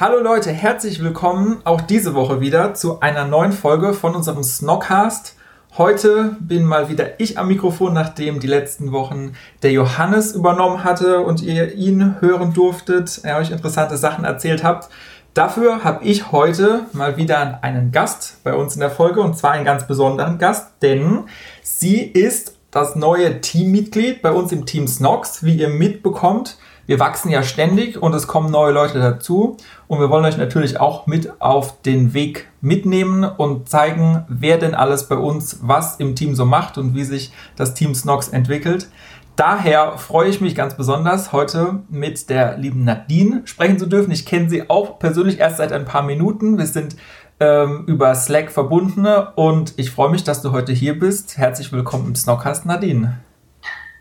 Hallo 0.00 0.20
Leute, 0.20 0.52
herzlich 0.52 1.02
willkommen 1.02 1.60
auch 1.64 1.80
diese 1.80 2.14
Woche 2.14 2.40
wieder 2.40 2.72
zu 2.72 3.00
einer 3.00 3.24
neuen 3.24 3.50
Folge 3.50 3.92
von 3.92 4.14
unserem 4.14 4.44
Snockcast. 4.44 5.34
Heute 5.76 6.36
bin 6.38 6.62
mal 6.62 6.88
wieder 6.88 7.18
ich 7.18 7.36
am 7.36 7.48
Mikrofon, 7.48 7.94
nachdem 7.94 8.38
die 8.38 8.46
letzten 8.46 8.92
Wochen 8.92 9.32
der 9.64 9.72
Johannes 9.72 10.36
übernommen 10.36 10.84
hatte 10.84 11.22
und 11.22 11.42
ihr 11.42 11.74
ihn 11.74 12.14
hören 12.20 12.54
durftet, 12.54 13.22
er 13.24 13.38
euch 13.38 13.50
interessante 13.50 13.96
Sachen 13.96 14.24
erzählt 14.24 14.62
habt. 14.62 14.88
Dafür 15.34 15.82
habe 15.82 16.04
ich 16.04 16.30
heute 16.30 16.86
mal 16.92 17.16
wieder 17.16 17.58
einen 17.62 17.90
Gast 17.90 18.44
bei 18.44 18.54
uns 18.54 18.74
in 18.74 18.80
der 18.80 18.92
Folge 18.92 19.20
und 19.20 19.36
zwar 19.36 19.50
einen 19.50 19.64
ganz 19.64 19.88
besonderen 19.88 20.38
Gast, 20.38 20.74
denn 20.80 21.24
sie 21.64 22.02
ist 22.02 22.56
das 22.70 22.94
neue 22.94 23.40
Teammitglied 23.40 24.22
bei 24.22 24.30
uns 24.30 24.52
im 24.52 24.64
Team 24.64 24.86
Snox, 24.86 25.42
wie 25.42 25.56
ihr 25.56 25.68
mitbekommt 25.68 26.56
wir 26.88 26.98
wachsen 26.98 27.30
ja 27.30 27.42
ständig 27.42 28.00
und 28.00 28.14
es 28.14 28.26
kommen 28.26 28.50
neue 28.50 28.72
Leute 28.72 28.98
dazu. 28.98 29.58
Und 29.88 30.00
wir 30.00 30.08
wollen 30.08 30.24
euch 30.24 30.38
natürlich 30.38 30.80
auch 30.80 31.06
mit 31.06 31.38
auf 31.38 31.82
den 31.82 32.14
Weg 32.14 32.48
mitnehmen 32.62 33.24
und 33.24 33.68
zeigen, 33.68 34.24
wer 34.28 34.56
denn 34.56 34.74
alles 34.74 35.06
bei 35.06 35.16
uns 35.16 35.58
was 35.60 35.96
im 35.96 36.16
Team 36.16 36.34
so 36.34 36.46
macht 36.46 36.78
und 36.78 36.94
wie 36.94 37.04
sich 37.04 37.30
das 37.56 37.74
Team 37.74 37.94
Snox 37.94 38.28
entwickelt. 38.28 38.88
Daher 39.36 39.98
freue 39.98 40.30
ich 40.30 40.40
mich 40.40 40.54
ganz 40.54 40.78
besonders, 40.78 41.30
heute 41.30 41.80
mit 41.90 42.30
der 42.30 42.56
lieben 42.56 42.84
Nadine 42.84 43.42
sprechen 43.44 43.78
zu 43.78 43.84
dürfen. 43.84 44.10
Ich 44.10 44.24
kenne 44.24 44.48
sie 44.48 44.70
auch 44.70 44.98
persönlich 44.98 45.40
erst 45.40 45.58
seit 45.58 45.72
ein 45.72 45.84
paar 45.84 46.02
Minuten. 46.02 46.56
Wir 46.56 46.66
sind 46.66 46.96
ähm, 47.38 47.84
über 47.86 48.14
Slack 48.14 48.50
verbunden 48.50 49.06
und 49.36 49.74
ich 49.76 49.90
freue 49.90 50.10
mich, 50.10 50.24
dass 50.24 50.40
du 50.40 50.52
heute 50.52 50.72
hier 50.72 50.98
bist. 50.98 51.36
Herzlich 51.36 51.70
willkommen 51.70 52.06
im 52.06 52.14
Snockcast, 52.14 52.64
Nadine. 52.64 53.18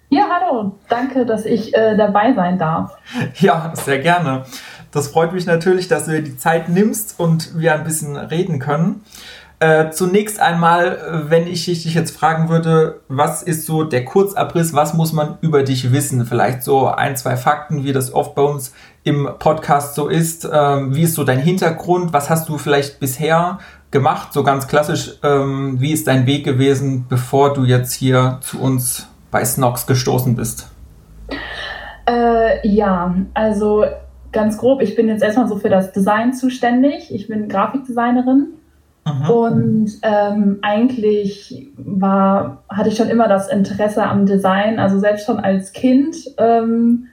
Ja, 0.09 0.23
hallo. 0.31 0.77
Danke, 0.88 1.25
dass 1.25 1.45
ich 1.45 1.73
äh, 1.73 1.97
dabei 1.97 2.33
sein 2.33 2.58
darf. 2.58 2.97
Ja, 3.39 3.73
sehr 3.75 4.00
gerne. 4.00 4.44
Das 4.91 5.09
freut 5.09 5.33
mich 5.33 5.45
natürlich, 5.45 5.89
dass 5.89 6.05
du 6.05 6.11
dir 6.11 6.22
die 6.22 6.38
Zeit 6.38 6.69
nimmst 6.69 7.19
und 7.19 7.59
wir 7.59 7.73
ein 7.73 7.83
bisschen 7.83 8.16
reden 8.16 8.59
können. 8.59 9.03
Äh, 9.59 9.89
zunächst 9.89 10.39
einmal, 10.39 11.25
wenn 11.30 11.47
ich 11.47 11.66
dich 11.66 11.94
jetzt 11.94 12.16
fragen 12.16 12.47
würde, 12.47 13.02
was 13.09 13.44
ist 13.44 13.66
so 13.66 13.83
der 13.83 14.05
Kurzabriss, 14.05 14.73
was 14.73 14.94
muss 14.94 15.11
man 15.11 15.39
über 15.41 15.63
dich 15.63 15.91
wissen? 15.91 16.25
Vielleicht 16.25 16.63
so 16.63 16.88
ein, 16.88 17.17
zwei 17.17 17.35
Fakten, 17.35 17.83
wie 17.83 17.91
das 17.91 18.13
oft 18.13 18.33
bei 18.33 18.44
uns 18.44 18.73
im 19.03 19.28
Podcast 19.39 19.95
so 19.95 20.08
ist. 20.08 20.47
Ähm, 20.52 20.95
wie 20.95 21.03
ist 21.03 21.16
so 21.16 21.25
dein 21.25 21.39
Hintergrund? 21.39 22.13
Was 22.13 22.30
hast 22.30 22.47
du 22.47 22.58
vielleicht 22.58 23.00
bisher 23.02 23.59
gemacht? 23.91 24.31
So 24.31 24.44
ganz 24.44 24.67
klassisch, 24.67 25.17
ähm, 25.23 25.81
wie 25.81 25.91
ist 25.91 26.08
dein 26.08 26.28
Weg 26.28 26.45
gewesen, 26.45 27.08
bevor 27.09 27.53
du 27.53 27.66
jetzt 27.66 27.94
hier 27.94 28.38
zu 28.41 28.61
uns 28.61 29.08
bei 29.31 29.44
Snox 29.44 29.88
gestoßen 29.88 30.36
bist? 30.36 30.72
Äh, 32.09 32.68
ja, 32.68 33.16
also 33.34 33.85
ganz 34.31 34.57
grob, 34.57 34.81
ich 34.81 34.96
bin 34.96 35.07
jetzt 35.07 35.24
erstmal 35.24 35.47
so 35.47 35.57
für 35.57 35.69
das 35.69 35.91
Design 35.91 36.34
zuständig. 36.34 37.13
Ich 37.13 37.28
bin 37.28 37.50
Grafikdesignerin. 37.50 38.47
Mhm. 39.06 39.29
Und 39.29 39.91
ähm, 40.03 40.59
eigentlich 40.62 41.69
war, 41.78 42.63
hatte 42.69 42.90
ich 42.90 42.97
schon 42.97 43.09
immer 43.09 43.28
das 43.28 43.47
Interesse 43.50 44.03
am 44.03 44.25
Design, 44.25 44.79
also 44.79 45.00
selbst 45.00 45.25
schon 45.25 45.40
als 45.40 45.72
Kind 45.72 46.16
ähm, 46.38 47.07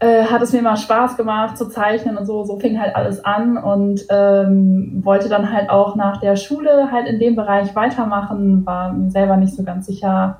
äh, 0.00 0.24
hat 0.24 0.42
es 0.42 0.52
mir 0.52 0.58
immer 0.58 0.76
Spaß 0.76 1.16
gemacht 1.16 1.56
zu 1.56 1.68
zeichnen 1.68 2.16
und 2.16 2.26
so. 2.26 2.44
So 2.44 2.58
fing 2.58 2.80
halt 2.80 2.94
alles 2.94 3.24
an 3.24 3.56
und 3.56 4.04
ähm, 4.10 5.00
wollte 5.04 5.28
dann 5.28 5.50
halt 5.50 5.70
auch 5.70 5.96
nach 5.96 6.18
der 6.18 6.36
Schule 6.36 6.90
halt 6.92 7.08
in 7.08 7.18
dem 7.18 7.36
Bereich 7.36 7.74
weitermachen, 7.74 8.66
war 8.66 8.92
mir 8.92 9.10
selber 9.10 9.36
nicht 9.36 9.54
so 9.54 9.62
ganz 9.62 9.86
sicher, 9.86 10.38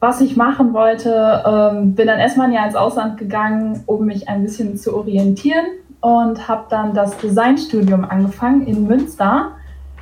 was 0.00 0.20
ich 0.22 0.36
machen 0.36 0.72
wollte. 0.72 1.42
Ähm, 1.46 1.94
bin 1.94 2.06
dann 2.06 2.18
erstmal 2.18 2.48
ein 2.48 2.52
Jahr 2.52 2.66
ins 2.66 2.74
Ausland 2.74 3.18
gegangen, 3.18 3.82
um 3.86 4.06
mich 4.06 4.28
ein 4.28 4.42
bisschen 4.42 4.76
zu 4.76 4.96
orientieren 4.96 5.66
und 6.00 6.48
habe 6.48 6.64
dann 6.70 6.94
das 6.94 7.16
Designstudium 7.18 8.04
angefangen 8.04 8.66
in 8.66 8.86
Münster. 8.86 9.52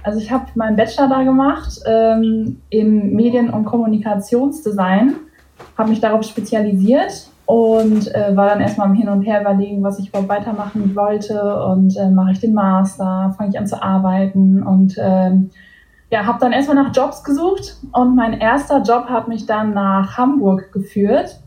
Also 0.04 0.20
ich 0.20 0.30
habe 0.30 0.46
meinen 0.54 0.76
Bachelor 0.76 1.08
da 1.08 1.24
gemacht 1.24 1.80
ähm, 1.84 2.60
im 2.70 3.14
Medien- 3.14 3.50
und 3.50 3.64
Kommunikationsdesign, 3.64 5.16
habe 5.76 5.90
mich 5.90 6.00
darauf 6.00 6.22
spezialisiert 6.22 7.28
und 7.46 8.14
äh, 8.14 8.36
war 8.36 8.50
dann 8.50 8.60
erstmal 8.60 8.88
im 8.88 8.94
Hin 8.94 9.08
und 9.08 9.22
Her 9.22 9.40
überlegen, 9.40 9.82
was 9.82 9.98
ich 9.98 10.08
überhaupt 10.08 10.28
weitermachen 10.28 10.94
wollte 10.94 11.64
und 11.64 11.96
äh, 11.96 12.08
mache 12.08 12.32
ich 12.32 12.40
den 12.40 12.54
Master, 12.54 13.34
fange 13.36 13.50
ich 13.50 13.58
an 13.58 13.66
zu 13.66 13.82
arbeiten 13.82 14.62
und 14.62 14.94
ähm, 14.98 15.50
ja, 16.10 16.24
habe 16.24 16.38
dann 16.40 16.52
erstmal 16.52 16.82
nach 16.82 16.94
Jobs 16.94 17.22
gesucht 17.22 17.76
und 17.92 18.16
mein 18.16 18.34
erster 18.34 18.82
Job 18.82 19.08
hat 19.08 19.28
mich 19.28 19.46
dann 19.46 19.74
nach 19.74 20.16
Hamburg 20.16 20.72
geführt. 20.72 21.38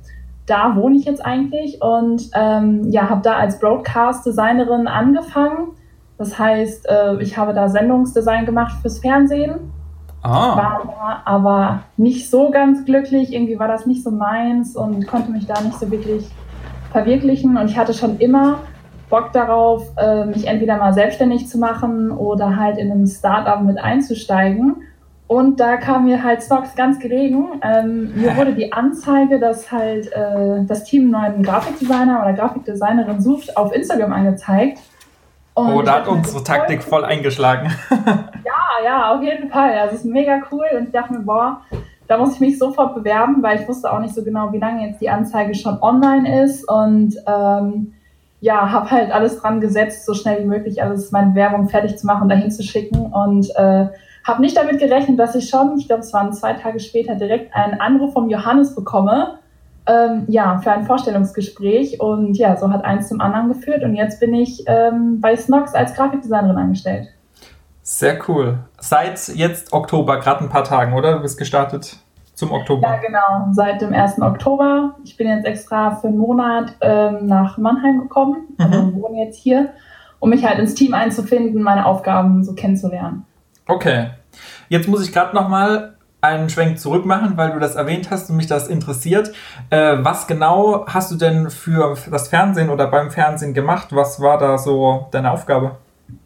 Da 0.45 0.75
wohne 0.75 0.97
ich 0.97 1.05
jetzt 1.05 1.25
eigentlich 1.25 1.81
und 1.81 2.29
ähm, 2.33 2.89
ja, 2.89 3.09
habe 3.09 3.21
da 3.21 3.37
als 3.37 3.59
Broadcast-Designerin 3.59 4.87
angefangen. 4.87 5.69
Das 6.17 6.37
heißt, 6.37 6.87
äh, 6.87 7.21
ich 7.21 7.37
habe 7.37 7.53
da 7.53 7.69
Sendungsdesign 7.69 8.45
gemacht 8.45 8.81
fürs 8.81 8.99
Fernsehen. 8.99 9.71
Ah. 10.21 10.55
War 10.55 11.21
aber 11.25 11.83
nicht 11.97 12.29
so 12.29 12.51
ganz 12.51 12.85
glücklich. 12.85 13.33
Irgendwie 13.33 13.57
war 13.57 13.67
das 13.67 13.87
nicht 13.87 14.03
so 14.03 14.11
meins 14.11 14.75
und 14.75 15.07
konnte 15.07 15.31
mich 15.31 15.47
da 15.47 15.59
nicht 15.61 15.79
so 15.79 15.89
wirklich 15.89 16.29
verwirklichen. 16.91 17.57
Und 17.57 17.69
ich 17.69 17.77
hatte 17.77 17.95
schon 17.95 18.19
immer 18.19 18.59
Bock 19.11 19.31
darauf, 19.31 19.91
äh, 19.97 20.25
mich 20.25 20.47
entweder 20.47 20.77
mal 20.77 20.93
selbstständig 20.93 21.47
zu 21.47 21.59
machen 21.59 22.09
oder 22.09 22.55
halt 22.55 22.79
in 22.79 22.91
einem 22.91 23.05
Startup 23.05 23.61
mit 23.61 23.77
einzusteigen. 23.77 24.77
Und 25.27 25.59
da 25.59 25.77
kam 25.77 26.05
mir 26.05 26.23
halt 26.23 26.41
Snox 26.41 26.75
ganz 26.75 26.99
gelegen. 26.99 27.61
Ähm, 27.63 28.11
mir 28.15 28.35
wurde 28.35 28.53
die 28.53 28.73
Anzeige, 28.73 29.39
dass 29.39 29.71
halt 29.71 30.11
äh, 30.11 30.65
das 30.65 30.83
Team 30.83 31.03
einen 31.15 31.33
neuen 31.33 31.43
Grafikdesigner 31.43 32.21
oder 32.21 32.33
Grafikdesignerin 32.33 33.21
sucht, 33.21 33.55
auf 33.55 33.73
Instagram 33.73 34.11
angezeigt. 34.11 34.79
Und 35.53 35.73
oh, 35.73 35.81
da 35.81 35.95
hat 35.95 36.07
unsere 36.07 36.43
Taktik 36.43 36.83
voll 36.83 37.05
eingeschlagen. 37.05 37.71
ja, 38.05 38.83
ja, 38.83 39.15
auf 39.15 39.21
jeden 39.21 39.49
Fall. 39.49 39.77
Also 39.79 39.95
es 39.95 40.05
ist 40.05 40.11
mega 40.11 40.41
cool 40.51 40.65
und 40.77 40.87
ich 40.87 40.91
dachte 40.91 41.13
mir, 41.13 41.21
boah, 41.21 41.61
da 42.07 42.17
muss 42.17 42.33
ich 42.33 42.41
mich 42.41 42.57
sofort 42.57 42.95
bewerben, 42.95 43.41
weil 43.41 43.61
ich 43.61 43.67
wusste 43.67 43.91
auch 43.91 43.99
nicht 43.99 44.13
so 44.13 44.23
genau, 44.23 44.51
wie 44.51 44.59
lange 44.59 44.85
jetzt 44.85 44.99
die 44.99 45.09
Anzeige 45.09 45.55
schon 45.55 45.81
online 45.81 46.43
ist. 46.43 46.67
Und 46.69 47.15
ähm, 47.25 47.93
ja, 48.41 48.71
habe 48.71 48.89
halt 48.89 49.11
alles 49.11 49.39
dran 49.39 49.61
gesetzt, 49.61 50.05
so 50.05 50.13
schnell 50.13 50.41
wie 50.41 50.47
möglich 50.47 50.81
alles 50.83 51.11
meine 51.11 51.35
Werbung 51.35 51.69
fertig 51.69 51.97
zu 51.97 52.07
machen, 52.07 52.27
dahin 52.27 52.51
zu 52.51 52.63
schicken 52.63 52.97
und 53.13 53.49
äh, 53.55 53.87
habe 54.23 54.41
nicht 54.41 54.57
damit 54.57 54.79
gerechnet, 54.79 55.19
dass 55.19 55.35
ich 55.35 55.47
schon, 55.47 55.77
ich 55.77 55.87
glaube, 55.87 56.01
es 56.01 56.11
waren 56.11 56.33
zwei 56.33 56.53
Tage 56.53 56.79
später, 56.79 57.15
direkt 57.15 57.55
einen 57.55 57.79
Anruf 57.79 58.13
vom 58.13 58.29
Johannes 58.29 58.75
bekomme, 58.75 59.39
ähm, 59.85 60.25
ja, 60.27 60.59
für 60.59 60.71
ein 60.71 60.85
Vorstellungsgespräch 60.85 61.99
und 62.01 62.35
ja, 62.35 62.57
so 62.57 62.69
hat 62.71 62.83
eins 62.83 63.09
zum 63.09 63.21
anderen 63.21 63.49
geführt 63.49 63.83
und 63.83 63.95
jetzt 63.95 64.19
bin 64.19 64.33
ich 64.33 64.63
ähm, 64.67 65.21
bei 65.21 65.35
Snox 65.35 65.73
als 65.73 65.93
Grafikdesignerin 65.93 66.57
angestellt. 66.57 67.09
Sehr 67.83 68.17
cool. 68.27 68.59
Seit 68.79 69.27
jetzt 69.29 69.73
Oktober, 69.73 70.19
gerade 70.19 70.43
ein 70.43 70.49
paar 70.49 70.63
Tagen, 70.63 70.93
oder? 70.93 71.13
Du 71.13 71.21
bist 71.21 71.37
gestartet? 71.37 71.97
Zum 72.33 72.51
Oktober. 72.51 72.87
Ja, 72.87 72.97
genau, 72.97 73.51
seit 73.51 73.81
dem 73.81 73.93
1. 73.93 74.21
Oktober. 74.21 74.95
Ich 75.03 75.17
bin 75.17 75.27
jetzt 75.27 75.45
extra 75.45 75.95
für 75.95 76.07
einen 76.07 76.17
Monat 76.17 76.73
ähm, 76.81 77.27
nach 77.27 77.57
Mannheim 77.57 77.99
gekommen, 77.99 78.55
also 78.57 78.81
mhm. 78.81 79.01
wohne 79.01 79.25
jetzt 79.25 79.37
hier, 79.37 79.73
um 80.19 80.29
mich 80.29 80.45
halt 80.45 80.57
ins 80.59 80.73
Team 80.73 80.93
einzufinden, 80.93 81.61
meine 81.61 81.85
Aufgaben 81.85 82.43
so 82.43 82.53
kennenzulernen. 82.53 83.25
Okay. 83.67 84.11
Jetzt 84.69 84.87
muss 84.87 85.03
ich 85.03 85.11
gerade 85.13 85.35
nochmal 85.35 85.95
einen 86.21 86.49
Schwenk 86.49 86.79
zurück 86.79 87.05
machen, 87.05 87.35
weil 87.35 87.51
du 87.51 87.59
das 87.59 87.75
erwähnt 87.75 88.11
hast 88.11 88.29
und 88.29 88.37
mich 88.37 88.47
das 88.47 88.67
interessiert. 88.67 89.31
Äh, 89.69 89.97
was 89.99 90.27
genau 90.27 90.85
hast 90.87 91.11
du 91.11 91.17
denn 91.17 91.49
für 91.49 91.97
das 92.09 92.27
Fernsehen 92.29 92.69
oder 92.69 92.87
beim 92.87 93.09
Fernsehen 93.09 93.53
gemacht? 93.53 93.89
Was 93.91 94.21
war 94.21 94.37
da 94.37 94.57
so 94.57 95.07
deine 95.11 95.31
Aufgabe? 95.31 95.77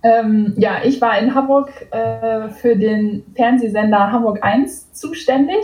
Ähm, 0.04 0.54
ja, 0.58 0.78
ich 0.84 1.00
war 1.01 1.18
in 1.18 1.34
Hamburg 1.34 1.69
äh, 1.92 2.50
für 2.50 2.75
den 2.75 3.24
Fernsehsender 3.36 4.12
Hamburg 4.12 4.44
1 4.44 4.92
zuständig. 4.94 5.63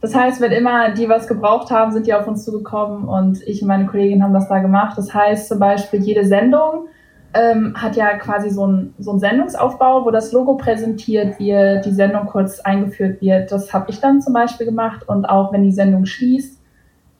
Das 0.00 0.14
heißt, 0.14 0.40
wenn 0.40 0.52
immer 0.52 0.90
die 0.90 1.08
was 1.08 1.28
gebraucht 1.28 1.70
haben, 1.70 1.92
sind 1.92 2.06
die 2.06 2.14
auf 2.14 2.26
uns 2.26 2.44
zugekommen 2.44 3.06
und 3.06 3.46
ich 3.46 3.60
und 3.60 3.68
meine 3.68 3.86
Kollegin 3.86 4.22
haben 4.22 4.32
das 4.32 4.48
da 4.48 4.58
gemacht. 4.58 4.96
Das 4.96 5.12
heißt 5.12 5.48
zum 5.48 5.58
Beispiel, 5.58 6.00
jede 6.00 6.24
Sendung 6.24 6.88
ähm, 7.34 7.74
hat 7.76 7.96
ja 7.96 8.16
quasi 8.16 8.50
so 8.50 8.64
einen 8.64 8.94
so 8.98 9.18
Sendungsaufbau, 9.18 10.04
wo 10.04 10.10
das 10.10 10.32
Logo 10.32 10.56
präsentiert 10.56 11.38
wird, 11.38 11.84
die 11.84 11.92
Sendung 11.92 12.26
kurz 12.26 12.60
eingeführt 12.60 13.20
wird. 13.20 13.52
Das 13.52 13.72
habe 13.74 13.90
ich 13.90 14.00
dann 14.00 14.22
zum 14.22 14.32
Beispiel 14.32 14.66
gemacht 14.66 15.06
und 15.06 15.26
auch 15.26 15.52
wenn 15.52 15.62
die 15.62 15.72
Sendung 15.72 16.06
schließt, 16.06 16.60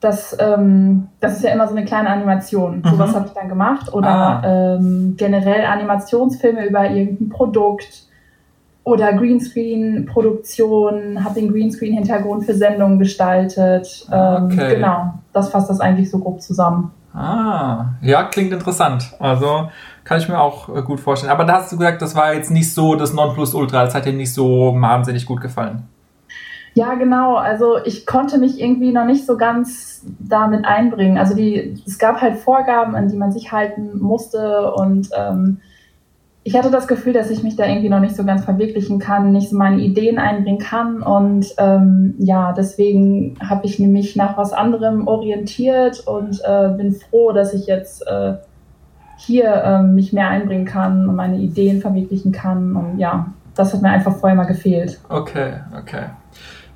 das, 0.00 0.34
ähm, 0.40 1.08
das 1.20 1.36
ist 1.36 1.44
ja 1.44 1.52
immer 1.52 1.68
so 1.68 1.76
eine 1.76 1.84
kleine 1.84 2.08
Animation. 2.08 2.78
Mhm. 2.78 2.88
Sowas 2.88 3.14
habe 3.14 3.26
ich 3.26 3.32
dann 3.32 3.48
gemacht. 3.48 3.92
Oder 3.92 4.08
ah. 4.08 4.42
ähm, 4.76 5.14
generell 5.18 5.66
Animationsfilme 5.66 6.66
über 6.66 6.90
irgendein 6.90 7.28
Produkt 7.28 8.06
oder 8.84 9.12
Greenscreen-Produktion, 9.12 11.24
habe 11.24 11.34
den 11.34 11.52
Greenscreen-Hintergrund 11.52 12.44
für 12.44 12.54
Sendungen 12.54 12.98
gestaltet. 12.98 14.06
Ähm, 14.10 14.46
okay. 14.46 14.76
Genau, 14.76 15.14
das 15.32 15.50
fasst 15.50 15.70
das 15.70 15.80
eigentlich 15.80 16.10
so 16.10 16.18
grob 16.18 16.40
zusammen. 16.40 16.90
Ah, 17.12 17.86
ja, 18.02 18.24
klingt 18.24 18.52
interessant. 18.52 19.14
Also 19.18 19.68
kann 20.04 20.18
ich 20.18 20.28
mir 20.28 20.40
auch 20.40 20.74
äh, 20.74 20.82
gut 20.82 21.00
vorstellen. 21.00 21.32
Aber 21.32 21.44
da 21.44 21.54
hast 21.54 21.72
du 21.72 21.76
gesagt, 21.76 22.02
das 22.02 22.14
war 22.14 22.34
jetzt 22.34 22.50
nicht 22.50 22.72
so 22.72 22.94
das 22.94 23.12
Nonplusultra, 23.12 23.84
das 23.84 23.94
hat 23.94 24.06
dir 24.06 24.12
nicht 24.12 24.32
so 24.32 24.74
wahnsinnig 24.78 25.26
gut 25.26 25.40
gefallen. 25.40 25.88
Ja, 26.74 26.94
genau. 26.94 27.34
Also 27.34 27.78
ich 27.84 28.06
konnte 28.06 28.38
mich 28.38 28.60
irgendwie 28.60 28.92
noch 28.92 29.04
nicht 29.04 29.26
so 29.26 29.36
ganz 29.36 30.04
damit 30.20 30.64
einbringen. 30.64 31.18
Also 31.18 31.34
die, 31.34 31.82
es 31.84 31.98
gab 31.98 32.20
halt 32.20 32.36
Vorgaben, 32.36 32.94
an 32.94 33.08
die 33.08 33.16
man 33.16 33.32
sich 33.32 33.50
halten 33.50 33.98
musste 33.98 34.72
und 34.72 35.08
ähm, 35.16 35.60
ich 36.42 36.56
hatte 36.56 36.70
das 36.70 36.88
Gefühl, 36.88 37.12
dass 37.12 37.30
ich 37.30 37.42
mich 37.42 37.56
da 37.56 37.66
irgendwie 37.66 37.90
noch 37.90 38.00
nicht 38.00 38.16
so 38.16 38.24
ganz 38.24 38.44
verwirklichen 38.44 38.98
kann, 38.98 39.32
nicht 39.32 39.50
so 39.50 39.56
meine 39.56 39.80
Ideen 39.80 40.18
einbringen 40.18 40.58
kann. 40.58 41.02
Und 41.02 41.54
ähm, 41.58 42.14
ja, 42.18 42.52
deswegen 42.52 43.36
habe 43.46 43.66
ich 43.66 43.78
mich 43.78 44.16
nach 44.16 44.38
was 44.38 44.52
anderem 44.52 45.06
orientiert 45.06 46.00
und 46.06 46.40
äh, 46.42 46.70
bin 46.70 46.92
froh, 46.94 47.32
dass 47.32 47.52
ich 47.52 47.66
jetzt 47.66 48.06
äh, 48.06 48.34
hier 49.18 49.52
äh, 49.52 49.82
mich 49.82 50.14
mehr 50.14 50.28
einbringen 50.28 50.64
kann 50.64 51.08
und 51.08 51.16
meine 51.16 51.36
Ideen 51.36 51.82
verwirklichen 51.82 52.32
kann. 52.32 52.74
Und 52.74 52.98
ja, 52.98 53.26
das 53.54 53.74
hat 53.74 53.82
mir 53.82 53.90
einfach 53.90 54.16
vorher 54.16 54.36
mal 54.36 54.44
gefehlt. 54.44 54.98
Okay, 55.10 55.52
okay. 55.78 56.04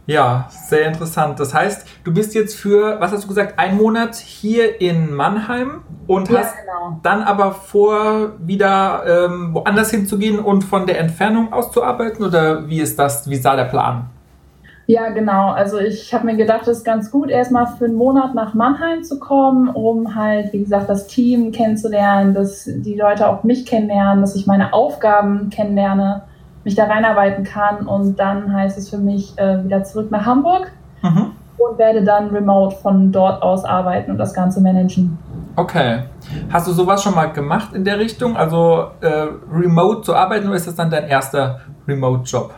Ja, 0.06 0.48
sehr 0.50 0.86
interessant. 0.86 1.40
Das 1.40 1.54
heißt, 1.54 1.86
du 2.04 2.12
bist 2.12 2.34
jetzt 2.34 2.56
für, 2.56 3.00
was 3.00 3.12
hast 3.12 3.24
du 3.24 3.28
gesagt, 3.28 3.58
einen 3.58 3.78
Monat 3.78 4.16
hier 4.16 4.80
in 4.80 5.14
Mannheim 5.14 5.80
und 6.06 6.28
ja, 6.28 6.40
hast 6.40 6.56
genau. 6.56 7.00
dann 7.02 7.22
aber 7.22 7.52
vor, 7.52 8.32
wieder 8.38 9.02
ähm, 9.06 9.54
woanders 9.54 9.90
hinzugehen 9.90 10.38
und 10.38 10.62
von 10.62 10.86
der 10.86 11.00
Entfernung 11.00 11.52
aus 11.54 11.72
zu 11.72 11.82
arbeiten? 11.82 12.22
Oder 12.22 12.68
wie 12.68 12.80
ist 12.80 12.98
das, 12.98 13.28
wie 13.30 13.36
sah 13.36 13.56
der 13.56 13.64
Plan? 13.64 14.10
Ja, 14.86 15.08
genau. 15.08 15.50
Also 15.52 15.78
ich 15.78 16.12
habe 16.12 16.26
mir 16.26 16.36
gedacht, 16.36 16.68
es 16.68 16.78
ist 16.78 16.84
ganz 16.84 17.10
gut, 17.10 17.30
erstmal 17.30 17.66
für 17.66 17.86
einen 17.86 17.94
Monat 17.94 18.34
nach 18.34 18.52
Mannheim 18.52 19.02
zu 19.02 19.18
kommen, 19.18 19.68
um 19.68 20.14
halt, 20.14 20.52
wie 20.52 20.58
gesagt, 20.58 20.90
das 20.90 21.06
Team 21.06 21.52
kennenzulernen, 21.52 22.34
dass 22.34 22.64
die 22.66 22.94
Leute 22.94 23.26
auch 23.26 23.44
mich 23.44 23.64
kennenlernen, 23.64 24.20
dass 24.20 24.36
ich 24.36 24.46
meine 24.46 24.74
Aufgaben 24.74 25.48
kennenlerne 25.48 26.24
mich 26.64 26.74
da 26.74 26.84
reinarbeiten 26.84 27.44
kann. 27.44 27.86
Und 27.86 28.18
dann 28.18 28.52
heißt 28.52 28.78
es 28.78 28.90
für 28.90 28.98
mich 28.98 29.38
äh, 29.38 29.62
wieder 29.64 29.84
zurück 29.84 30.10
nach 30.10 30.26
Hamburg 30.26 30.72
mhm. 31.02 31.32
und 31.58 31.78
werde 31.78 32.02
dann 32.02 32.28
remote 32.28 32.76
von 32.76 33.12
dort 33.12 33.42
aus 33.42 33.64
arbeiten 33.64 34.10
und 34.10 34.18
das 34.18 34.34
Ganze 34.34 34.60
managen. 34.60 35.18
Okay. 35.56 36.04
Hast 36.50 36.66
du 36.66 36.72
sowas 36.72 37.02
schon 37.02 37.14
mal 37.14 37.26
gemacht 37.26 37.74
in 37.74 37.84
der 37.84 37.98
Richtung? 37.98 38.36
Also 38.36 38.86
äh, 39.00 39.28
remote 39.52 40.02
zu 40.02 40.14
arbeiten 40.14 40.48
oder 40.48 40.56
ist 40.56 40.66
das 40.66 40.74
dann 40.74 40.90
dein 40.90 41.06
erster 41.06 41.60
Remote-Job? 41.86 42.52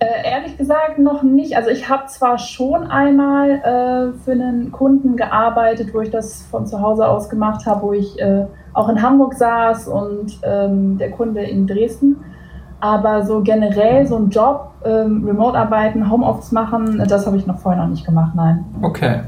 Äh, 0.00 0.28
ehrlich 0.28 0.58
gesagt 0.58 0.98
noch 0.98 1.22
nicht. 1.22 1.56
Also 1.56 1.70
ich 1.70 1.88
habe 1.88 2.06
zwar 2.06 2.38
schon 2.38 2.88
einmal 2.88 3.50
äh, 3.50 4.18
für 4.24 4.32
einen 4.32 4.72
Kunden 4.72 5.16
gearbeitet, 5.16 5.94
wo 5.94 6.00
ich 6.00 6.10
das 6.10 6.42
von 6.50 6.66
zu 6.66 6.80
Hause 6.80 7.06
aus 7.06 7.28
gemacht 7.28 7.64
habe, 7.64 7.82
wo 7.82 7.92
ich 7.92 8.18
äh, 8.20 8.44
auch 8.72 8.88
in 8.88 9.00
Hamburg 9.00 9.34
saß 9.34 9.86
und 9.86 10.40
ähm, 10.42 10.98
der 10.98 11.12
Kunde 11.12 11.42
in 11.42 11.66
Dresden. 11.66 12.24
Aber 12.80 13.24
so 13.24 13.40
generell 13.40 14.06
so 14.06 14.16
ein 14.16 14.30
Job, 14.30 14.72
ähm, 14.84 15.24
Remote-Arbeiten, 15.26 16.10
Homeoffice 16.10 16.52
machen, 16.52 17.02
das 17.08 17.26
habe 17.26 17.36
ich 17.36 17.46
noch 17.46 17.58
vorher 17.58 17.82
noch 17.82 17.88
nicht 17.88 18.04
gemacht, 18.04 18.32
nein. 18.34 18.64
Okay. 18.82 19.20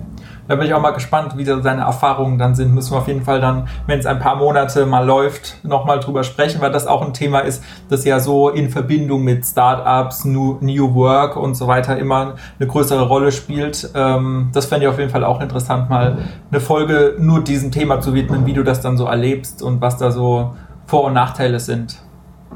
Da 0.48 0.54
bin 0.54 0.66
ich 0.66 0.74
auch 0.74 0.80
mal 0.80 0.92
gespannt, 0.92 1.36
wie 1.36 1.44
seine 1.44 1.82
Erfahrungen 1.82 2.38
dann 2.38 2.54
sind. 2.54 2.72
Müssen 2.72 2.92
wir 2.92 2.98
auf 2.98 3.08
jeden 3.08 3.22
Fall 3.22 3.40
dann, 3.40 3.66
wenn 3.86 3.98
es 3.98 4.06
ein 4.06 4.20
paar 4.20 4.36
Monate 4.36 4.86
mal 4.86 5.04
läuft, 5.04 5.64
nochmal 5.64 5.98
drüber 5.98 6.22
sprechen, 6.22 6.60
weil 6.60 6.70
das 6.70 6.86
auch 6.86 7.02
ein 7.02 7.12
Thema 7.12 7.40
ist, 7.40 7.64
das 7.88 8.04
ja 8.04 8.20
so 8.20 8.50
in 8.50 8.70
Verbindung 8.70 9.22
mit 9.24 9.44
Startups, 9.44 10.24
New, 10.24 10.58
New 10.60 10.94
Work 10.94 11.36
und 11.36 11.56
so 11.56 11.66
weiter 11.66 11.98
immer 11.98 12.34
eine 12.58 12.68
größere 12.68 13.08
Rolle 13.08 13.32
spielt. 13.32 13.90
Ähm, 13.94 14.50
das 14.52 14.66
fände 14.66 14.86
ich 14.86 14.92
auf 14.92 14.98
jeden 14.98 15.10
Fall 15.10 15.24
auch 15.24 15.40
interessant, 15.40 15.90
mal 15.90 16.18
eine 16.50 16.60
Folge 16.60 17.16
nur 17.18 17.42
diesem 17.42 17.72
Thema 17.72 18.00
zu 18.00 18.14
widmen, 18.14 18.46
wie 18.46 18.52
du 18.52 18.62
das 18.62 18.80
dann 18.80 18.96
so 18.96 19.06
erlebst 19.06 19.62
und 19.62 19.80
was 19.80 19.96
da 19.96 20.12
so 20.12 20.54
Vor- 20.86 21.04
und 21.04 21.14
Nachteile 21.14 21.58
sind. 21.58 22.00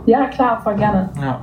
Ja, 0.07 0.27
klar, 0.27 0.61
voll 0.63 0.77
gerne. 0.77 1.11
Ja. 1.21 1.41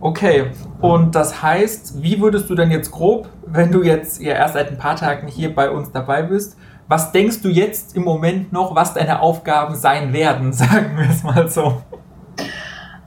Okay, 0.00 0.46
und 0.80 1.14
das 1.14 1.42
heißt, 1.42 2.02
wie 2.02 2.20
würdest 2.20 2.48
du 2.48 2.54
denn 2.54 2.70
jetzt 2.70 2.90
grob, 2.90 3.28
wenn 3.46 3.70
du 3.70 3.82
jetzt 3.82 4.20
ja 4.22 4.32
erst 4.32 4.54
seit 4.54 4.70
ein 4.70 4.78
paar 4.78 4.96
Tagen 4.96 5.28
hier 5.28 5.54
bei 5.54 5.70
uns 5.70 5.92
dabei 5.92 6.22
bist, 6.22 6.56
was 6.88 7.12
denkst 7.12 7.42
du 7.42 7.48
jetzt 7.48 7.94
im 7.96 8.02
Moment 8.02 8.52
noch, 8.52 8.74
was 8.74 8.94
deine 8.94 9.20
Aufgaben 9.20 9.74
sein 9.74 10.12
werden, 10.12 10.52
sagen 10.54 10.96
wir 10.96 11.08
es 11.08 11.22
mal 11.22 11.48
so? 11.48 11.82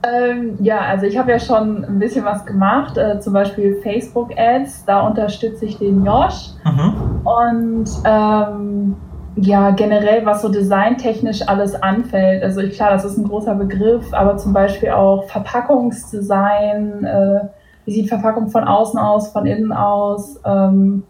Ähm, 0.04 0.56
ja, 0.60 0.80
also 0.80 1.06
ich 1.06 1.16
habe 1.18 1.32
ja 1.32 1.38
schon 1.38 1.84
ein 1.84 1.98
bisschen 1.98 2.24
was 2.24 2.44
gemacht, 2.44 2.96
äh, 2.96 3.20
zum 3.20 3.32
Beispiel 3.32 3.80
Facebook-Ads, 3.82 4.84
da 4.84 5.00
unterstütze 5.06 5.64
ich 5.64 5.78
den 5.78 6.04
Josh. 6.04 6.50
Mhm. 6.64 7.26
Und 7.26 7.90
ähm, 8.04 8.96
ja, 9.36 9.70
generell, 9.70 10.24
was 10.24 10.42
so 10.42 10.48
designtechnisch 10.48 11.42
alles 11.48 11.74
anfällt. 11.74 12.42
Also 12.42 12.60
ich, 12.60 12.76
klar, 12.76 12.90
das 12.90 13.04
ist 13.04 13.18
ein 13.18 13.26
großer 13.26 13.54
Begriff, 13.54 14.12
aber 14.12 14.36
zum 14.36 14.52
Beispiel 14.52 14.90
auch 14.90 15.24
Verpackungsdesign, 15.24 17.04
äh, 17.04 17.40
wie 17.84 17.92
sieht 17.92 18.08
Verpackung 18.08 18.48
von 18.48 18.64
außen 18.64 18.98
aus, 18.98 19.28
von 19.32 19.46
innen 19.46 19.72
aus, 19.72 20.40
ähm, 20.44 21.02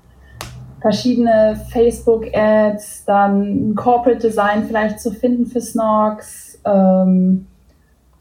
verschiedene 0.80 1.60
Facebook-Ads, 1.70 3.04
dann 3.04 3.74
Corporate 3.74 4.20
Design 4.20 4.64
vielleicht 4.64 5.00
zu 5.00 5.12
finden 5.12 5.46
für 5.46 5.60
Snorks. 5.60 6.60
Ähm, 6.64 7.46